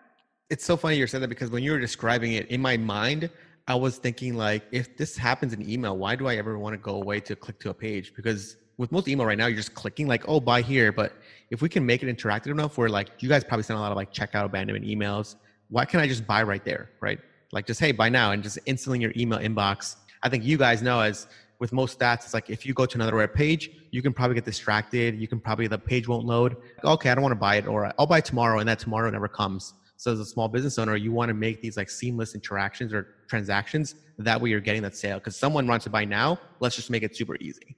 It's 0.50 0.64
so 0.64 0.76
funny 0.76 0.96
you 0.96 1.06
said 1.06 1.22
that 1.22 1.28
because 1.28 1.50
when 1.50 1.62
you 1.62 1.72
were 1.72 1.80
describing 1.80 2.32
it 2.32 2.48
in 2.48 2.60
my 2.60 2.76
mind, 2.76 3.30
I 3.68 3.74
was 3.74 3.96
thinking 3.96 4.34
like, 4.34 4.64
if 4.70 4.96
this 4.96 5.16
happens 5.16 5.52
in 5.52 5.68
email, 5.68 5.96
why 5.96 6.16
do 6.16 6.26
I 6.26 6.36
ever 6.36 6.58
want 6.58 6.74
to 6.74 6.78
go 6.78 6.96
away 6.96 7.20
to 7.20 7.36
click 7.36 7.58
to 7.60 7.70
a 7.70 7.74
page? 7.74 8.12
Because 8.14 8.56
with 8.78 8.92
most 8.92 9.08
email 9.08 9.26
right 9.26 9.38
now, 9.38 9.46
you're 9.46 9.56
just 9.56 9.74
clicking 9.74 10.08
like, 10.08 10.24
oh, 10.28 10.40
buy 10.40 10.62
here. 10.62 10.92
But 10.92 11.12
if 11.50 11.62
we 11.62 11.68
can 11.68 11.84
make 11.84 12.02
it 12.02 12.14
interactive 12.14 12.48
enough 12.48 12.78
where 12.78 12.88
like 12.88 13.10
you 13.20 13.28
guys 13.28 13.44
probably 13.44 13.64
send 13.64 13.78
a 13.78 13.80
lot 13.80 13.92
of 13.92 13.96
like 13.96 14.12
checkout 14.12 14.44
abandonment 14.44 14.84
emails, 14.84 15.36
why 15.68 15.84
can't 15.84 16.02
I 16.02 16.08
just 16.08 16.26
buy 16.26 16.42
right 16.42 16.64
there? 16.64 16.90
Right. 17.00 17.18
Like 17.52 17.66
just, 17.66 17.80
hey, 17.80 17.92
buy 17.92 18.08
now 18.08 18.32
and 18.32 18.42
just 18.42 18.58
instantly 18.66 18.96
in 18.96 19.02
your 19.02 19.12
email 19.16 19.38
inbox. 19.38 19.96
I 20.22 20.28
think 20.28 20.44
you 20.44 20.56
guys 20.56 20.82
know 20.82 21.00
as 21.00 21.26
with 21.58 21.72
most 21.72 21.98
stats, 21.98 22.24
it's 22.24 22.34
like 22.34 22.50
if 22.50 22.66
you 22.66 22.74
go 22.74 22.86
to 22.86 22.96
another 22.96 23.16
web 23.16 23.34
page, 23.34 23.70
you 23.90 24.02
can 24.02 24.12
probably 24.12 24.34
get 24.34 24.44
distracted. 24.44 25.20
You 25.20 25.28
can 25.28 25.38
probably, 25.38 25.66
the 25.66 25.78
page 25.78 26.08
won't 26.08 26.26
load. 26.26 26.56
Okay, 26.82 27.10
I 27.10 27.14
don't 27.14 27.22
want 27.22 27.32
to 27.32 27.38
buy 27.38 27.56
it 27.56 27.66
or 27.66 27.92
I'll 27.98 28.06
buy 28.06 28.20
tomorrow 28.20 28.58
and 28.58 28.68
that 28.68 28.78
tomorrow 28.78 29.10
never 29.10 29.28
comes. 29.28 29.74
So 29.96 30.10
as 30.10 30.18
a 30.18 30.24
small 30.24 30.48
business 30.48 30.78
owner, 30.78 30.96
you 30.96 31.12
want 31.12 31.28
to 31.28 31.34
make 31.34 31.62
these 31.62 31.76
like 31.76 31.88
seamless 31.88 32.34
interactions 32.34 32.92
or 32.92 33.14
transactions. 33.28 33.94
That 34.18 34.40
way 34.40 34.50
you're 34.50 34.60
getting 34.60 34.82
that 34.82 34.96
sale 34.96 35.18
because 35.18 35.36
someone 35.36 35.66
wants 35.68 35.84
to 35.84 35.90
buy 35.90 36.04
now. 36.04 36.40
Let's 36.58 36.74
just 36.74 36.90
make 36.90 37.04
it 37.04 37.16
super 37.16 37.36
easy. 37.36 37.76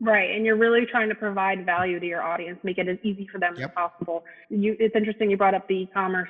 Right, 0.00 0.30
and 0.30 0.46
you're 0.46 0.56
really 0.56 0.86
trying 0.86 1.08
to 1.08 1.14
provide 1.14 1.66
value 1.66 1.98
to 1.98 2.06
your 2.06 2.22
audience, 2.22 2.58
make 2.62 2.78
it 2.78 2.88
as 2.88 2.98
easy 3.02 3.26
for 3.32 3.38
them 3.38 3.54
yep. 3.56 3.70
as 3.70 3.74
possible. 3.74 4.24
You, 4.48 4.76
it's 4.78 4.94
interesting 4.94 5.30
you 5.30 5.36
brought 5.36 5.54
up 5.54 5.66
the 5.66 5.74
e-commerce 5.74 6.28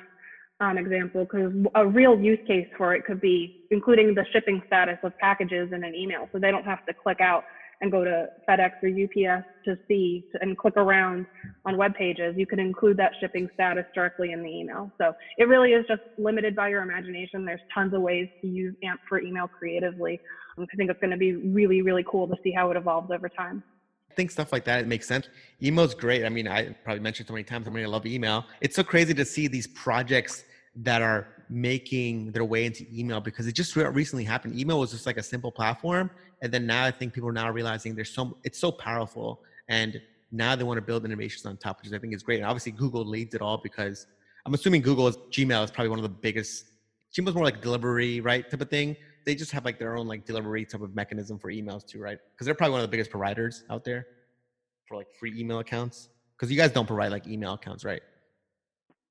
um, 0.59 0.77
example 0.77 1.23
because 1.23 1.53
a 1.75 1.87
real 1.87 2.19
use 2.19 2.39
case 2.45 2.67
for 2.77 2.93
it 2.93 3.05
could 3.05 3.21
be 3.21 3.63
including 3.71 4.13
the 4.13 4.25
shipping 4.33 4.61
status 4.67 4.97
of 5.03 5.17
packages 5.17 5.71
in 5.71 5.83
an 5.83 5.95
email 5.95 6.27
so 6.31 6.39
they 6.39 6.51
don't 6.51 6.65
have 6.65 6.85
to 6.85 6.93
click 6.93 7.21
out 7.21 7.45
and 7.81 7.91
go 7.91 8.03
to 8.03 8.27
FedEx 8.47 8.71
or 8.83 8.89
UPS 8.89 9.45
to 9.65 9.77
see 9.87 10.25
and 10.41 10.57
click 10.57 10.75
around 10.75 11.25
on 11.65 11.77
web 11.77 11.95
pages. 11.95 12.35
You 12.37 12.45
can 12.45 12.59
include 12.59 12.97
that 12.97 13.13
shipping 13.19 13.49
status 13.53 13.85
directly 13.95 14.31
in 14.33 14.41
the 14.41 14.49
email. 14.49 14.91
So 14.97 15.13
it 15.37 15.47
really 15.47 15.71
is 15.71 15.85
just 15.87 16.01
limited 16.17 16.55
by 16.55 16.69
your 16.69 16.81
imagination. 16.81 17.45
There's 17.45 17.61
tons 17.73 17.93
of 17.93 18.01
ways 18.01 18.27
to 18.41 18.47
use 18.47 18.75
AMP 18.83 18.99
for 19.07 19.21
email 19.21 19.47
creatively. 19.47 20.19
Um, 20.57 20.67
I 20.71 20.75
think 20.75 20.89
it's 20.89 20.99
going 20.99 21.11
to 21.11 21.17
be 21.17 21.35
really, 21.35 21.81
really 21.81 22.05
cool 22.09 22.27
to 22.27 22.35
see 22.43 22.51
how 22.51 22.69
it 22.71 22.77
evolves 22.77 23.11
over 23.11 23.29
time. 23.29 23.63
I 24.11 24.13
think 24.15 24.31
stuff 24.31 24.51
like 24.51 24.65
that 24.65 24.81
it 24.81 24.87
makes 24.87 25.07
sense. 25.07 25.29
Email's 25.63 25.93
great. 25.93 26.25
I 26.25 26.29
mean, 26.29 26.47
I 26.47 26.73
probably 26.83 26.99
mentioned 26.99 27.27
so 27.27 27.33
many 27.33 27.43
times. 27.43 27.67
I 27.67 27.71
mean, 27.71 27.85
I 27.85 27.87
love 27.87 28.05
email. 28.05 28.45
It's 28.59 28.75
so 28.75 28.83
crazy 28.83 29.13
to 29.13 29.23
see 29.23 29.47
these 29.47 29.67
projects 29.67 30.43
that 30.75 31.01
are 31.01 31.27
making 31.49 32.31
their 32.31 32.45
way 32.45 32.65
into 32.65 32.85
email 32.93 33.19
because 33.19 33.47
it 33.47 33.53
just 33.53 33.75
recently 33.75 34.23
happened. 34.23 34.57
Email 34.57 34.79
was 34.79 34.91
just 34.91 35.05
like 35.05 35.17
a 35.17 35.23
simple 35.23 35.51
platform, 35.51 36.11
and 36.41 36.51
then 36.51 36.65
now 36.65 36.85
I 36.85 36.91
think 36.91 37.13
people 37.13 37.29
are 37.29 37.33
now 37.33 37.49
realizing 37.49 37.95
there's 37.95 38.13
so 38.13 38.37
it's 38.43 38.59
so 38.59 38.71
powerful, 38.71 39.41
and 39.67 39.99
now 40.31 40.55
they 40.55 40.63
want 40.63 40.77
to 40.77 40.81
build 40.81 41.05
innovations 41.05 41.45
on 41.45 41.57
top, 41.57 41.81
which 41.81 41.91
I 41.91 41.97
think 41.97 42.13
is 42.13 42.21
great. 42.21 42.37
And 42.37 42.45
obviously, 42.45 42.71
Google 42.71 43.03
leads 43.03 43.33
it 43.33 43.41
all 43.41 43.57
because 43.57 44.05
I'm 44.45 44.53
assuming 44.53 44.81
Google's 44.81 45.17
Gmail 45.31 45.63
is 45.63 45.71
probably 45.71 45.89
one 45.89 45.99
of 45.99 46.03
the 46.03 46.09
biggest. 46.09 46.65
Gmail's 47.17 47.33
more 47.33 47.43
like 47.43 47.61
delivery, 47.61 48.21
right, 48.21 48.49
type 48.49 48.61
of 48.61 48.69
thing. 48.69 48.95
They 49.25 49.35
just 49.35 49.51
have 49.51 49.65
like 49.65 49.79
their 49.79 49.97
own 49.97 50.07
like 50.07 50.25
delivery 50.25 50.65
type 50.65 50.81
of 50.81 50.95
mechanism 50.95 51.39
for 51.39 51.51
emails 51.51 51.85
too, 51.85 51.99
right? 51.99 52.19
Because 52.31 52.45
they're 52.45 52.55
probably 52.55 52.73
one 52.73 52.81
of 52.81 52.87
the 52.87 52.91
biggest 52.91 53.09
providers 53.09 53.63
out 53.69 53.83
there 53.83 54.05
for 54.87 54.97
like 54.97 55.07
free 55.19 55.33
email 55.37 55.59
accounts. 55.59 56.09
Because 56.37 56.51
you 56.51 56.57
guys 56.57 56.71
don't 56.71 56.85
provide 56.85 57.11
like 57.11 57.27
email 57.27 57.53
accounts, 57.53 57.83
right? 57.83 58.01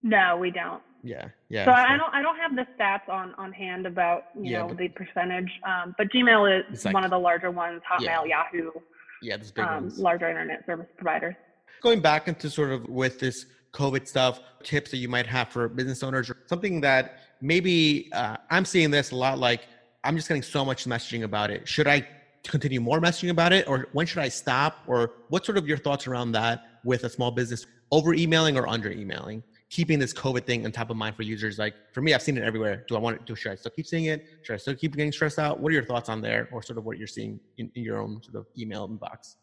No, 0.02 0.36
we 0.36 0.50
don't. 0.50 0.82
Yeah, 1.02 1.28
yeah. 1.48 1.64
So, 1.64 1.70
I 1.70 1.96
don't 1.96 2.12
I 2.12 2.22
don't 2.22 2.36
have 2.36 2.56
the 2.56 2.66
stats 2.76 3.08
on 3.08 3.34
on 3.38 3.52
hand 3.52 3.86
about 3.86 4.24
you 4.34 4.52
yeah, 4.52 4.66
know 4.66 4.74
the 4.74 4.88
percentage, 4.88 5.50
um, 5.66 5.94
but 5.96 6.08
Gmail 6.08 6.72
is 6.72 6.84
like, 6.84 6.94
one 6.94 7.04
of 7.04 7.10
the 7.10 7.18
larger 7.18 7.50
ones. 7.50 7.80
Hotmail, 7.90 8.26
yeah. 8.26 8.44
Yahoo. 8.52 8.70
Yeah, 9.22 9.36
those 9.36 9.52
big 9.52 9.64
um, 9.64 9.84
ones. 9.84 9.98
Larger 9.98 10.28
internet 10.28 10.66
service 10.66 10.88
providers. 10.96 11.36
Going 11.82 12.00
back 12.00 12.26
into 12.26 12.50
sort 12.50 12.70
of 12.70 12.88
with 12.88 13.20
this 13.20 13.46
COVID 13.72 14.08
stuff, 14.08 14.40
tips 14.64 14.90
that 14.90 14.96
you 14.96 15.08
might 15.08 15.26
have 15.26 15.48
for 15.48 15.68
business 15.68 16.02
owners, 16.02 16.30
or 16.30 16.38
something 16.46 16.80
that 16.80 17.20
maybe 17.40 18.10
uh, 18.12 18.36
I'm 18.50 18.64
seeing 18.64 18.90
this 18.90 19.12
a 19.12 19.16
lot. 19.16 19.38
Like 19.38 19.62
I'm 20.02 20.16
just 20.16 20.26
getting 20.26 20.42
so 20.42 20.64
much 20.64 20.84
messaging 20.84 21.22
about 21.22 21.50
it. 21.50 21.68
Should 21.68 21.86
I 21.86 22.06
continue 22.44 22.80
more 22.80 23.00
messaging 23.00 23.30
about 23.30 23.52
it, 23.52 23.68
or 23.68 23.88
when 23.92 24.06
should 24.06 24.22
I 24.22 24.28
stop? 24.28 24.78
Or 24.88 25.12
what 25.28 25.46
sort 25.46 25.58
of 25.58 25.68
your 25.68 25.78
thoughts 25.78 26.08
around 26.08 26.32
that 26.32 26.80
with 26.84 27.04
a 27.04 27.08
small 27.08 27.30
business 27.30 27.66
over 27.92 28.14
emailing 28.14 28.56
or 28.56 28.66
under 28.66 28.90
emailing? 28.90 29.42
Keeping 29.70 29.98
this 29.98 30.12
COVID 30.14 30.46
thing 30.46 30.64
on 30.64 30.72
top 30.72 30.90
of 30.90 30.96
mind 30.96 31.16
for 31.16 31.22
users? 31.22 31.58
Like 31.58 31.74
for 31.92 32.00
me, 32.00 32.14
I've 32.14 32.22
seen 32.22 32.36
it 32.36 32.44
everywhere. 32.44 32.84
Do 32.88 32.96
I 32.96 32.98
want 32.98 33.16
it? 33.16 33.26
Do 33.26 33.34
should 33.34 33.52
I 33.52 33.54
still 33.54 33.72
keep 33.72 33.86
seeing 33.86 34.06
it? 34.06 34.26
Should 34.42 34.54
I 34.54 34.56
still 34.56 34.74
keep 34.74 34.96
getting 34.96 35.12
stressed 35.12 35.38
out? 35.38 35.60
What 35.60 35.70
are 35.70 35.74
your 35.74 35.84
thoughts 35.84 36.08
on 36.08 36.20
there, 36.20 36.48
or 36.52 36.62
sort 36.62 36.78
of 36.78 36.84
what 36.84 36.98
you're 36.98 37.06
seeing 37.06 37.40
in, 37.58 37.70
in 37.74 37.82
your 37.82 38.00
own 38.00 38.22
sort 38.22 38.36
of 38.36 38.46
email 38.58 38.88
inbox? 38.88 39.36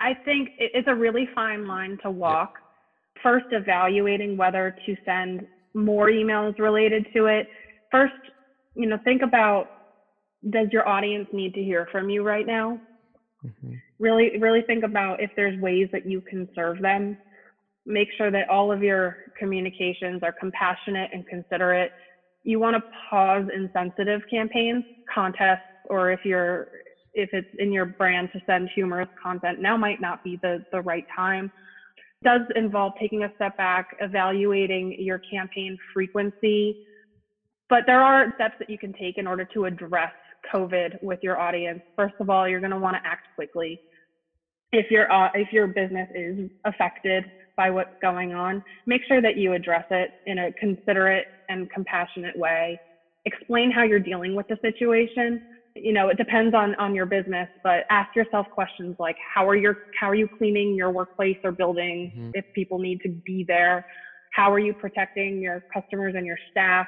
I 0.00 0.14
think 0.24 0.50
it's 0.58 0.88
a 0.88 0.94
really 0.94 1.28
fine 1.34 1.66
line 1.66 1.98
to 2.02 2.10
walk. 2.10 2.54
Yep. 2.54 3.22
First, 3.22 3.46
evaluating 3.52 4.36
whether 4.36 4.76
to 4.84 4.96
send 5.04 5.46
more 5.74 6.08
emails 6.10 6.58
related 6.58 7.06
to 7.14 7.26
it. 7.26 7.48
First, 7.90 8.12
you 8.74 8.86
know, 8.86 8.98
think 9.04 9.22
about 9.22 9.70
does 10.50 10.68
your 10.70 10.86
audience 10.86 11.28
need 11.32 11.54
to 11.54 11.62
hear 11.62 11.88
from 11.90 12.10
you 12.10 12.22
right 12.22 12.46
now? 12.46 12.78
Mm-hmm. 13.44 13.74
Really, 13.98 14.38
really 14.38 14.62
think 14.62 14.84
about 14.84 15.22
if 15.22 15.30
there's 15.34 15.58
ways 15.60 15.88
that 15.92 16.06
you 16.06 16.20
can 16.20 16.48
serve 16.54 16.80
them 16.80 17.16
make 17.86 18.08
sure 18.16 18.30
that 18.30 18.48
all 18.48 18.72
of 18.72 18.82
your 18.82 19.16
communications 19.38 20.20
are 20.22 20.34
compassionate 20.38 21.10
and 21.12 21.26
considerate. 21.26 21.92
You 22.42 22.58
want 22.60 22.76
to 22.76 22.82
pause 23.08 23.44
insensitive 23.54 24.20
campaigns, 24.28 24.84
contests, 25.12 25.60
or 25.88 26.10
if 26.10 26.20
you're 26.24 26.68
if 27.14 27.30
it's 27.32 27.48
in 27.58 27.72
your 27.72 27.86
brand 27.86 28.28
to 28.32 28.40
send 28.46 28.68
humorous 28.74 29.08
content, 29.20 29.58
now 29.58 29.76
might 29.76 30.00
not 30.00 30.22
be 30.22 30.38
the, 30.42 30.62
the 30.70 30.82
right 30.82 31.06
time. 31.14 31.50
Does 32.22 32.42
involve 32.54 32.92
taking 33.00 33.24
a 33.24 33.30
step 33.34 33.56
back, 33.56 33.86
evaluating 34.00 34.94
your 34.98 35.18
campaign 35.30 35.78
frequency. 35.94 36.76
But 37.70 37.84
there 37.86 38.02
are 38.02 38.26
steps 38.34 38.54
that 38.58 38.68
you 38.68 38.78
can 38.78 38.92
take 38.92 39.16
in 39.16 39.26
order 39.26 39.46
to 39.54 39.64
address 39.64 40.12
COVID 40.54 41.02
with 41.02 41.18
your 41.22 41.38
audience. 41.38 41.80
First 41.96 42.14
of 42.20 42.30
all, 42.30 42.46
you're 42.46 42.60
going 42.60 42.70
to 42.70 42.78
want 42.78 42.96
to 42.96 43.08
act 43.08 43.26
quickly. 43.34 43.80
If 44.72 44.90
your 44.90 45.10
uh, 45.10 45.30
if 45.34 45.52
your 45.52 45.66
business 45.68 46.08
is 46.14 46.50
affected, 46.64 47.24
by 47.56 47.70
what's 47.70 47.94
going 48.02 48.34
on, 48.34 48.62
make 48.86 49.00
sure 49.08 49.22
that 49.22 49.36
you 49.36 49.54
address 49.54 49.84
it 49.90 50.10
in 50.26 50.38
a 50.38 50.52
considerate 50.52 51.26
and 51.48 51.70
compassionate 51.70 52.36
way. 52.38 52.78
Explain 53.24 53.70
how 53.70 53.82
you're 53.82 53.98
dealing 53.98 54.36
with 54.36 54.46
the 54.48 54.58
situation. 54.60 55.42
You 55.74 55.92
know, 55.92 56.08
it 56.08 56.16
depends 56.16 56.54
on 56.54 56.74
on 56.76 56.94
your 56.94 57.06
business, 57.06 57.48
but 57.62 57.84
ask 57.90 58.14
yourself 58.14 58.46
questions 58.54 58.96
like 58.98 59.16
how 59.34 59.46
are 59.48 59.56
your 59.56 59.78
how 59.98 60.08
are 60.08 60.14
you 60.14 60.28
cleaning 60.38 60.74
your 60.74 60.90
workplace 60.90 61.38
or 61.42 61.52
building 61.52 62.12
mm-hmm. 62.14 62.30
if 62.34 62.44
people 62.54 62.78
need 62.78 63.00
to 63.02 63.08
be 63.08 63.44
there? 63.46 63.86
How 64.32 64.52
are 64.52 64.58
you 64.58 64.74
protecting 64.74 65.40
your 65.40 65.64
customers 65.72 66.14
and 66.16 66.26
your 66.26 66.38
staff? 66.50 66.86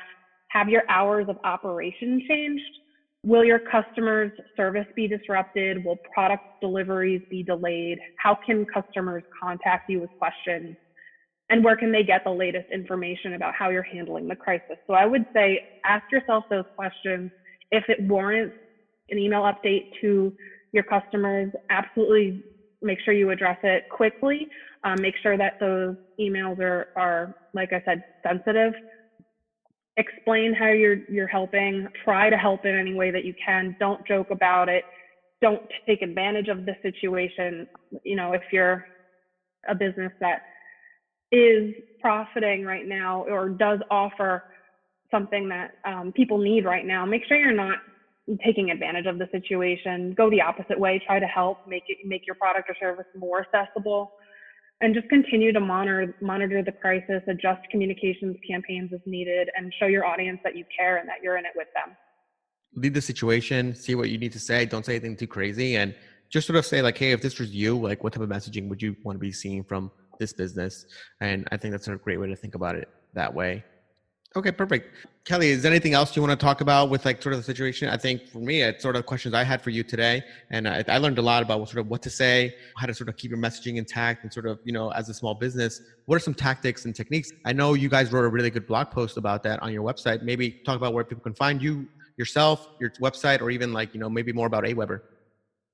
Have 0.49 0.69
your 0.69 0.83
hours 0.88 1.27
of 1.29 1.37
operation 1.45 2.23
changed? 2.29 2.62
Will 3.29 3.45
your 3.45 3.61
customers' 3.71 4.33
service 4.57 4.87
be 4.97 5.07
disrupted? 5.07 5.85
Will 5.85 6.01
product 6.14 6.43
deliveries 6.62 7.21
be 7.29 7.43
delayed? 7.43 7.99
How 8.17 8.35
can 8.43 8.64
customers 8.73 9.23
contact 9.38 9.85
you 9.87 10.01
with 10.01 10.09
questions? 10.19 10.75
And 11.51 11.62
where 11.62 11.77
can 11.77 11.93
they 11.93 12.03
get 12.03 12.23
the 12.25 12.33
latest 12.33 12.64
information 12.73 13.35
about 13.35 13.53
how 13.55 13.69
you're 13.69 13.83
handling 13.83 14.29
the 14.29 14.37
crisis? 14.37 14.79
So 14.87 14.95
I 14.95 15.05
would 15.05 15.25
say 15.37 15.61
ask 15.85 16.05
yourself 16.11 16.45
those 16.49 16.64
questions. 16.75 17.31
If 17.71 17.85
it 17.91 18.01
warrants 18.01 18.57
an 19.11 19.19
email 19.19 19.43
update 19.43 19.88
to 20.01 20.33
your 20.73 20.85
customers, 20.85 21.51
absolutely 21.69 22.43
make 22.81 22.97
sure 23.05 23.12
you 23.12 23.29
address 23.29 23.59
it 23.62 23.85
quickly. 23.91 24.49
Um, 24.85 25.03
make 25.03 25.14
sure 25.23 25.37
that 25.37 25.53
those 25.61 25.97
emails 26.19 26.59
are, 26.61 26.87
are, 26.97 27.29
like 27.53 27.75
I 27.75 27.83
said, 27.85 28.03
sensitive 28.27 28.73
explain 29.99 30.55
how 30.55 30.69
you're 30.71 30.99
you're 31.09 31.29
helping 31.29 31.87
try 32.05 32.31
to 32.31 32.39
help 32.39 32.65
in 32.65 32.77
any 32.77 32.95
way 32.95 33.11
that 33.11 33.25
you 33.25 33.35
can. 33.45 33.77
Don't 33.81 34.07
joke 34.07 34.31
about 34.31 34.69
it. 34.71 34.85
Don't 35.43 35.63
take 35.87 36.03
advantage 36.03 36.49
of 36.49 36.65
the 36.67 36.75
situation 36.83 37.67
you 38.05 38.17
know 38.17 38.33
if 38.33 38.43
you're 38.53 38.85
a 39.69 39.75
business 39.75 40.13
that 40.21 40.41
is 41.33 41.75
profiting 42.01 42.65
right 42.65 42.87
now 42.87 43.25
or 43.29 43.51
does 43.51 43.81
offer 43.91 44.43
something 45.11 45.49
that 45.49 45.73
um, 45.87 46.13
people 46.15 46.39
need 46.39 46.65
right 46.65 46.87
now 46.87 47.05
make 47.07 47.23
sure 47.27 47.39
you're 47.39 47.53
not 47.53 47.79
taking 48.45 48.71
advantage 48.71 49.07
of 49.07 49.19
the 49.19 49.29
situation. 49.33 50.13
Go 50.13 50.31
the 50.31 50.43
opposite 50.43 50.79
way. 50.79 51.01
Try 51.07 51.19
to 51.19 51.27
help. 51.27 51.59
Make 51.67 51.85
it 51.89 51.99
make 52.05 52.23
your 52.27 52.37
product 52.37 52.69
or 52.69 52.75
service 52.81 53.07
more 53.17 53.47
accessible 53.55 54.13
and 54.81 54.95
just 54.95 55.09
continue 55.09 55.53
to 55.53 55.61
monitor 55.61 56.14
monitor 56.21 56.62
the 56.62 56.73
crisis, 56.73 57.23
adjust 57.27 57.61
communications 57.71 58.37
campaigns 58.49 58.93
as 58.93 59.01
needed, 59.07 59.49
and 59.57 59.73
show 59.79 59.87
your 59.87 60.05
audience 60.05 60.38
that 60.45 60.57
you 60.57 60.64
care 60.77 60.99
and 60.99 61.09
that 61.09 61.17
you're 61.23 61.37
in 61.37 61.45
it 61.45 61.53
with 61.57 61.69
them. 61.75 61.97
Lead 62.75 62.95
the 62.95 63.01
situation, 63.01 63.75
see 63.75 63.95
what 63.95 64.11
you 64.11 64.19
need 64.19 64.33
to 64.33 64.38
say. 64.38 64.67
Don't 64.67 64.85
say 64.85 64.93
anything 64.97 65.17
too 65.17 65.27
crazy, 65.27 65.77
and 65.77 65.95
just 66.29 66.47
sort 66.47 66.57
of 66.57 66.67
say 66.67 66.83
like, 66.83 66.97
"Hey, 66.97 67.12
if 67.12 67.23
this 67.23 67.38
was 67.38 67.51
you, 67.51 67.77
like, 67.77 68.05
what 68.05 68.12
type 68.12 68.23
of 68.23 68.29
messaging 68.29 68.69
would 68.69 68.83
you 68.83 68.95
want 69.03 69.17
to 69.17 69.21
be 69.21 69.33
seeing 69.33 69.64
from 69.64 69.91
this 70.19 70.33
business?" 70.33 70.87
And 71.21 71.49
I 71.51 71.57
think 71.57 71.73
that's 71.73 71.88
a 71.88 71.97
great 71.97 72.21
way 72.21 72.29
to 72.29 72.37
think 72.37 72.55
about 72.55 72.77
it 72.77 72.88
that 73.14 73.33
way. 73.35 73.64
Okay, 74.37 74.53
perfect. 74.53 74.95
Kelly, 75.25 75.49
is 75.51 75.62
there 75.62 75.73
anything 75.73 75.95
else 75.95 76.14
you 76.14 76.21
want 76.21 76.38
to 76.38 76.45
talk 76.45 76.61
about 76.61 76.91
with 76.91 77.07
like 77.07 77.23
sort 77.23 77.33
of 77.33 77.41
the 77.41 77.45
situation? 77.45 77.88
I 77.88 77.97
think 77.97 78.29
for 78.29 78.41
me, 78.41 78.61
it's 78.61 78.83
sort 78.83 78.95
of 78.95 79.07
questions 79.07 79.35
I 79.35 79.43
had 79.43 79.62
for 79.62 79.71
you 79.71 79.83
today, 79.83 80.23
and 80.51 80.69
I, 80.69 80.85
I, 80.87 80.99
learned 80.99 81.19
a 81.19 81.23
lot 81.23 81.43
about 81.43 81.61
what, 81.61 81.71
sort 81.71 81.81
of 81.81 81.88
what 81.88 82.03
to 82.03 82.11
say, 82.11 82.55
how 82.77 82.87
to 82.87 82.93
sort 82.93 83.09
of 83.09 83.17
keep 83.17 83.31
your 83.31 83.41
messaging 83.41 83.77
intact, 83.77 84.25
and 84.25 84.33
sort 84.33 84.47
of 84.47 84.59
you 84.64 84.73
know 84.73 84.91
as 84.91 85.09
a 85.09 85.14
small 85.14 85.35
business, 85.35 85.81
what 86.05 86.17
are 86.17 86.21
some 86.21 86.35
tactics 86.35 86.85
and 86.85 86.95
techniques? 86.95 87.33
I 87.47 87.55
know 87.55 87.73
you 87.73 87.88
guys 87.88 88.12
wrote 88.12 88.25
a 88.25 88.29
really 88.29 88.51
good 88.51 88.67
blog 88.67 88.91
post 88.91 89.17
about 89.17 89.43
that 89.45 89.62
on 89.62 89.73
your 89.73 89.83
website. 89.83 90.23
Maybe 90.23 90.61
talk 90.64 90.77
about 90.77 90.93
where 90.93 91.05
people 91.05 91.23
can 91.23 91.35
find 91.35 91.62
you 91.62 91.88
yourself, 92.19 92.69
your 92.81 92.91
website, 93.01 93.41
or 93.41 93.51
even 93.51 93.73
like 93.73 93.95
you 93.95 94.01
know 94.01 94.11
maybe 94.11 94.33
more 94.33 94.47
about 94.47 94.64
AWeber. 94.64 94.97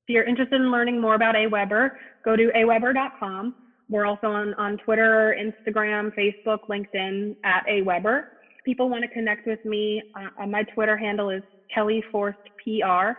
If 0.07 0.15
you're 0.15 0.25
interested 0.25 0.61
in 0.61 0.71
learning 0.71 1.01
more 1.01 1.17
about 1.17 1.35
AWeber, 1.35 1.91
go 2.25 2.37
to 2.37 2.53
aweber.com. 2.57 3.57
We're 3.91 4.07
also 4.07 4.29
on, 4.29 4.55
on 4.55 4.79
Twitter, 4.79 5.37
Instagram, 5.39 6.13
Facebook, 6.15 6.61
LinkedIn 6.71 7.37
at 7.45 7.67
AWeber 7.67 8.27
people 8.65 8.89
want 8.89 9.03
to 9.03 9.09
connect 9.09 9.47
with 9.47 9.65
me, 9.65 10.03
uh, 10.17 10.47
my 10.47 10.63
Twitter 10.75 10.97
handle 10.97 11.31
is 11.31 11.43
Kelly 11.75 12.03
Forst 12.11 12.39
PR, 12.63 13.19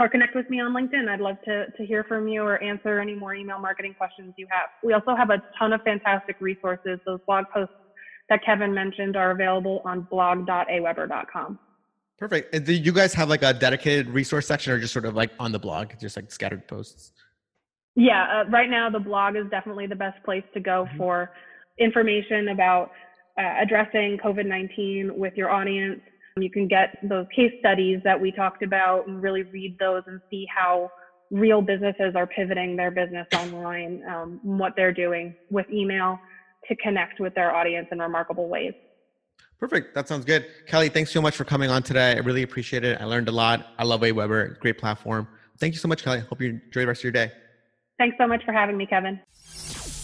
or 0.00 0.08
connect 0.08 0.34
with 0.34 0.48
me 0.50 0.60
on 0.60 0.72
LinkedIn. 0.72 1.08
I'd 1.08 1.20
love 1.20 1.36
to, 1.44 1.66
to 1.76 1.86
hear 1.86 2.04
from 2.04 2.28
you 2.28 2.42
or 2.42 2.62
answer 2.62 3.00
any 3.00 3.14
more 3.14 3.34
email 3.34 3.58
marketing 3.58 3.94
questions 3.96 4.34
you 4.36 4.46
have. 4.50 4.68
We 4.84 4.92
also 4.92 5.16
have 5.16 5.30
a 5.30 5.42
ton 5.58 5.72
of 5.72 5.82
fantastic 5.82 6.36
resources. 6.40 7.00
Those 7.04 7.20
blog 7.26 7.46
posts 7.52 7.74
that 8.28 8.44
Kevin 8.44 8.74
mentioned 8.74 9.16
are 9.16 9.30
available 9.30 9.82
on 9.84 10.02
blog.aweber.com. 10.10 11.58
Perfect. 12.18 12.54
And 12.54 12.64
do 12.66 12.72
you 12.72 12.92
guys 12.92 13.14
have 13.14 13.28
like 13.28 13.42
a 13.42 13.54
dedicated 13.54 14.08
resource 14.08 14.46
section 14.46 14.72
or 14.72 14.78
just 14.78 14.92
sort 14.92 15.04
of 15.04 15.14
like 15.14 15.30
on 15.38 15.52
the 15.52 15.58
blog, 15.58 15.92
just 16.00 16.16
like 16.16 16.30
scattered 16.30 16.66
posts? 16.66 17.12
Yeah, 17.94 18.42
uh, 18.46 18.50
right 18.50 18.68
now 18.68 18.90
the 18.90 19.00
blog 19.00 19.36
is 19.36 19.44
definitely 19.50 19.86
the 19.86 19.96
best 19.96 20.22
place 20.24 20.44
to 20.54 20.60
go 20.60 20.86
mm-hmm. 20.86 20.98
for 20.98 21.30
information 21.78 22.48
about 22.48 22.90
uh, 23.38 23.54
addressing 23.60 24.18
COVID 24.18 24.46
19 24.46 25.12
with 25.16 25.34
your 25.36 25.50
audience. 25.50 26.00
You 26.36 26.50
can 26.50 26.68
get 26.68 26.98
those 27.02 27.26
case 27.34 27.52
studies 27.60 28.00
that 28.04 28.20
we 28.20 28.30
talked 28.30 28.62
about 28.62 29.06
and 29.06 29.22
really 29.22 29.42
read 29.44 29.76
those 29.78 30.02
and 30.06 30.20
see 30.30 30.46
how 30.54 30.90
real 31.30 31.60
businesses 31.60 32.14
are 32.14 32.26
pivoting 32.26 32.76
their 32.76 32.90
business 32.90 33.26
online, 33.34 34.02
um, 34.08 34.40
what 34.42 34.74
they're 34.76 34.92
doing 34.92 35.34
with 35.50 35.66
email 35.70 36.18
to 36.68 36.76
connect 36.76 37.20
with 37.20 37.34
their 37.34 37.54
audience 37.54 37.88
in 37.92 37.98
remarkable 37.98 38.48
ways. 38.48 38.72
Perfect. 39.58 39.94
That 39.94 40.06
sounds 40.06 40.24
good. 40.24 40.46
Kelly, 40.66 40.88
thanks 40.88 41.10
so 41.10 41.20
much 41.20 41.34
for 41.36 41.44
coming 41.44 41.70
on 41.70 41.82
today. 41.82 42.12
I 42.12 42.18
really 42.18 42.42
appreciate 42.42 42.84
it. 42.84 43.00
I 43.00 43.04
learned 43.04 43.28
a 43.28 43.32
lot. 43.32 43.66
I 43.76 43.84
love 43.84 44.02
Aweber. 44.02 44.58
Great 44.60 44.78
platform. 44.78 45.26
Thank 45.58 45.74
you 45.74 45.80
so 45.80 45.88
much, 45.88 46.04
Kelly. 46.04 46.20
Hope 46.20 46.40
you 46.40 46.60
enjoy 46.64 46.82
the 46.82 46.86
rest 46.86 47.00
of 47.00 47.04
your 47.04 47.12
day. 47.12 47.32
Thanks 47.98 48.16
so 48.18 48.28
much 48.28 48.44
for 48.44 48.52
having 48.52 48.76
me, 48.76 48.86
Kevin. 48.86 49.18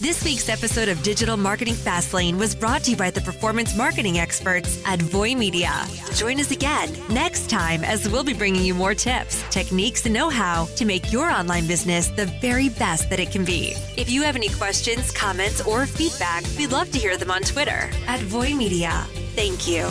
This 0.01 0.25
week's 0.25 0.49
episode 0.49 0.89
of 0.89 1.01
Digital 1.05 1.37
Marketing 1.37 1.73
Fastlane 1.73 2.37
was 2.37 2.53
brought 2.53 2.83
to 2.83 2.91
you 2.91 2.97
by 2.97 3.13
the 3.13 3.21
performance 3.21 3.77
marketing 3.77 4.19
experts 4.19 4.83
at 4.85 5.01
Voy 5.01 5.37
Media. 5.37 5.71
Join 6.15 6.41
us 6.41 6.51
again 6.51 6.93
next 7.09 7.49
time 7.49 7.85
as 7.85 8.09
we'll 8.09 8.25
be 8.25 8.35
bringing 8.35 8.65
you 8.65 8.75
more 8.75 8.95
tips, 8.95 9.45
techniques, 9.51 10.05
and 10.05 10.13
know 10.13 10.29
how 10.29 10.65
to 10.77 10.85
make 10.85 11.13
your 11.13 11.31
online 11.31 11.69
business 11.69 12.09
the 12.09 12.27
very 12.41 12.71
best 12.71 13.09
that 13.09 13.21
it 13.21 13.31
can 13.31 13.45
be. 13.45 13.75
If 13.97 14.11
you 14.11 14.23
have 14.23 14.35
any 14.35 14.49
questions, 14.49 15.13
comments, 15.13 15.65
or 15.65 15.87
feedback, 15.87 16.43
we'd 16.59 16.73
love 16.73 16.91
to 16.91 16.99
hear 16.99 17.17
them 17.17 17.31
on 17.31 17.43
Twitter 17.43 17.89
at 18.09 18.19
Voy 18.23 18.53
Media. 18.53 18.91
Thank 19.37 19.69
you. 19.69 19.89